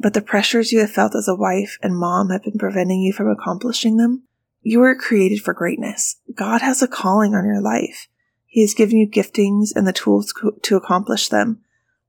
But 0.03 0.15
the 0.15 0.21
pressures 0.21 0.73
you 0.73 0.81
have 0.81 0.91
felt 0.91 1.15
as 1.15 1.29
a 1.29 1.35
wife 1.35 1.79
and 1.81 1.97
mom 1.97 2.31
have 2.31 2.43
been 2.43 2.59
preventing 2.59 3.01
you 3.01 3.13
from 3.13 3.29
accomplishing 3.29 3.97
them. 3.97 4.25
You 4.61 4.81
were 4.81 4.95
created 4.95 5.41
for 5.41 5.55
greatness. 5.55 6.17
God 6.35 6.61
has 6.61 6.83
a 6.83 6.89
calling 6.89 7.35
on 7.35 7.45
your 7.45 7.61
life. 7.61 8.09
He 8.47 8.61
has 8.63 8.75
given 8.75 8.99
you 8.99 9.09
giftings 9.09 9.69
and 9.75 9.87
the 9.87 9.93
tools 9.93 10.35
to 10.63 10.77
accomplish 10.77 11.29
them. 11.29 11.61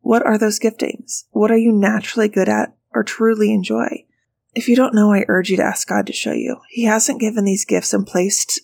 What 0.01 0.25
are 0.25 0.37
those 0.37 0.59
giftings? 0.59 1.25
What 1.31 1.51
are 1.51 1.57
you 1.57 1.71
naturally 1.71 2.27
good 2.27 2.49
at 2.49 2.75
or 2.93 3.03
truly 3.03 3.53
enjoy? 3.53 4.05
If 4.53 4.67
you 4.67 4.75
don't 4.75 4.93
know, 4.93 5.13
I 5.13 5.25
urge 5.27 5.49
you 5.49 5.57
to 5.57 5.63
ask 5.63 5.87
God 5.87 6.05
to 6.07 6.13
show 6.13 6.33
you. 6.33 6.57
He 6.69 6.83
hasn't 6.83 7.21
given 7.21 7.45
these 7.45 7.65
gifts 7.65 7.93
and 7.93 8.05
placed 8.05 8.59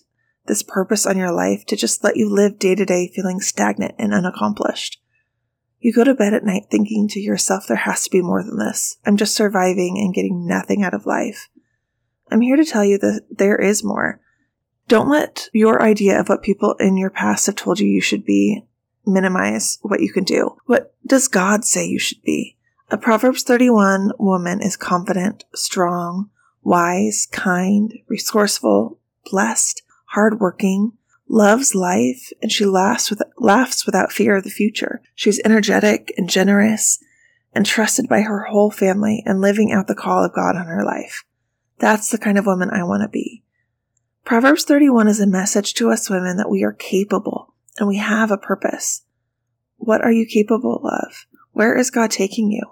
this 0.46 0.62
purpose 0.62 1.06
on 1.06 1.16
your 1.16 1.32
life 1.32 1.64
to 1.66 1.76
just 1.76 2.04
let 2.04 2.16
you 2.16 2.28
live 2.28 2.58
day 2.58 2.74
to 2.74 2.84
day 2.84 3.10
feeling 3.14 3.40
stagnant 3.40 3.94
and 3.98 4.12
unaccomplished. 4.12 5.00
You 5.80 5.92
go 5.92 6.04
to 6.04 6.14
bed 6.14 6.34
at 6.34 6.44
night 6.44 6.66
thinking 6.70 7.08
to 7.08 7.20
yourself, 7.20 7.66
there 7.66 7.76
has 7.76 8.04
to 8.04 8.10
be 8.10 8.20
more 8.20 8.42
than 8.42 8.58
this. 8.58 8.98
I'm 9.04 9.16
just 9.16 9.34
surviving 9.34 9.98
and 9.98 10.14
getting 10.14 10.46
nothing 10.46 10.82
out 10.84 10.94
of 10.94 11.06
life. 11.06 11.48
I'm 12.30 12.42
here 12.42 12.56
to 12.56 12.64
tell 12.64 12.84
you 12.84 12.98
that 12.98 13.22
there 13.30 13.56
is 13.56 13.82
more. 13.82 14.20
Don't 14.88 15.08
let 15.08 15.48
your 15.52 15.82
idea 15.82 16.20
of 16.20 16.28
what 16.28 16.42
people 16.42 16.74
in 16.80 16.96
your 16.96 17.10
past 17.10 17.46
have 17.46 17.56
told 17.56 17.80
you 17.80 17.88
you 17.88 18.00
should 18.00 18.24
be 18.24 18.66
minimize 19.06 19.78
what 19.82 20.00
you 20.00 20.12
can 20.12 20.24
do. 20.24 20.56
What 20.66 20.94
does 21.06 21.28
God 21.28 21.64
say 21.64 21.86
you 21.86 21.98
should 21.98 22.22
be? 22.22 22.56
A 22.90 22.98
Proverbs 22.98 23.42
31 23.42 24.12
woman 24.18 24.60
is 24.60 24.76
confident, 24.76 25.44
strong, 25.54 26.28
wise, 26.62 27.26
kind, 27.30 27.94
resourceful, 28.08 28.98
blessed, 29.30 29.82
hardworking, 30.06 30.92
loves 31.30 31.76
life, 31.76 32.32
and 32.42 32.50
she 32.50 32.66
laughs, 32.66 33.08
with, 33.08 33.22
laughs 33.38 33.86
without 33.86 34.12
fear 34.12 34.36
of 34.36 34.44
the 34.44 34.50
future. 34.50 35.00
She's 35.14 35.40
energetic 35.44 36.12
and 36.16 36.28
generous 36.28 37.02
and 37.54 37.64
trusted 37.64 38.08
by 38.08 38.22
her 38.22 38.44
whole 38.44 38.70
family 38.70 39.22
and 39.24 39.40
living 39.40 39.72
out 39.72 39.86
the 39.86 39.94
call 39.94 40.24
of 40.24 40.34
God 40.34 40.56
on 40.56 40.66
her 40.66 40.84
life. 40.84 41.24
That's 41.78 42.10
the 42.10 42.18
kind 42.18 42.36
of 42.36 42.46
woman 42.46 42.70
I 42.70 42.82
want 42.82 43.02
to 43.02 43.08
be. 43.08 43.42
Proverbs 44.24 44.64
31 44.64 45.08
is 45.08 45.20
a 45.20 45.26
message 45.26 45.74
to 45.74 45.90
us 45.90 46.10
women 46.10 46.36
that 46.36 46.50
we 46.50 46.62
are 46.62 46.72
capable 46.72 47.54
and 47.78 47.88
we 47.88 47.96
have 47.96 48.30
a 48.30 48.36
purpose. 48.36 49.02
What 49.76 50.02
are 50.02 50.12
you 50.12 50.26
capable 50.26 50.82
of? 50.84 51.26
Where 51.52 51.76
is 51.76 51.90
God 51.90 52.10
taking 52.10 52.50
you? 52.50 52.62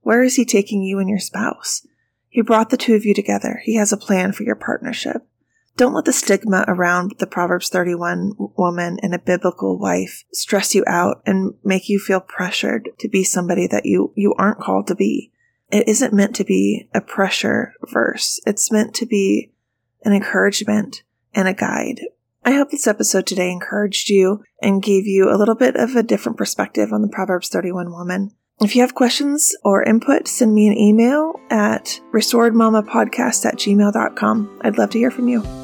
Where 0.00 0.22
is 0.22 0.36
He 0.36 0.44
taking 0.44 0.82
you 0.82 0.98
and 0.98 1.08
your 1.08 1.18
spouse? 1.18 1.86
He 2.28 2.40
brought 2.40 2.70
the 2.70 2.76
two 2.76 2.94
of 2.94 3.04
you 3.04 3.12
together. 3.12 3.60
He 3.64 3.76
has 3.76 3.92
a 3.92 3.96
plan 3.96 4.32
for 4.32 4.44
your 4.44 4.56
partnership. 4.56 5.26
Don't 5.76 5.94
let 5.94 6.04
the 6.04 6.12
stigma 6.12 6.64
around 6.68 7.16
the 7.18 7.26
Proverbs 7.26 7.68
31 7.68 8.34
woman 8.56 8.98
and 9.02 9.12
a 9.12 9.18
biblical 9.18 9.76
wife 9.76 10.24
stress 10.32 10.72
you 10.72 10.84
out 10.86 11.20
and 11.26 11.54
make 11.64 11.88
you 11.88 11.98
feel 11.98 12.20
pressured 12.20 12.90
to 13.00 13.08
be 13.08 13.24
somebody 13.24 13.66
that 13.66 13.84
you, 13.84 14.12
you 14.14 14.34
aren't 14.38 14.60
called 14.60 14.86
to 14.86 14.94
be. 14.94 15.32
It 15.72 15.88
isn't 15.88 16.12
meant 16.12 16.36
to 16.36 16.44
be 16.44 16.88
a 16.94 17.00
pressure 17.00 17.74
verse. 17.92 18.38
It's 18.46 18.70
meant 18.70 18.94
to 18.94 19.06
be 19.06 19.50
an 20.04 20.12
encouragement 20.12 21.02
and 21.34 21.48
a 21.48 21.54
guide. 21.54 22.02
I 22.44 22.52
hope 22.52 22.70
this 22.70 22.86
episode 22.86 23.26
today 23.26 23.50
encouraged 23.50 24.10
you 24.10 24.44
and 24.62 24.82
gave 24.82 25.06
you 25.08 25.28
a 25.28 25.38
little 25.38 25.56
bit 25.56 25.74
of 25.74 25.96
a 25.96 26.04
different 26.04 26.38
perspective 26.38 26.92
on 26.92 27.02
the 27.02 27.08
Proverbs 27.08 27.48
31 27.48 27.90
woman. 27.90 28.30
If 28.60 28.76
you 28.76 28.82
have 28.82 28.94
questions 28.94 29.56
or 29.64 29.82
input, 29.82 30.28
send 30.28 30.54
me 30.54 30.68
an 30.68 30.78
email 30.78 31.40
at 31.50 32.00
restoredmamapodcast 32.12 33.44
at 33.44 33.56
gmail.com. 33.56 34.60
I'd 34.62 34.78
love 34.78 34.90
to 34.90 34.98
hear 34.98 35.10
from 35.10 35.26
you. 35.26 35.63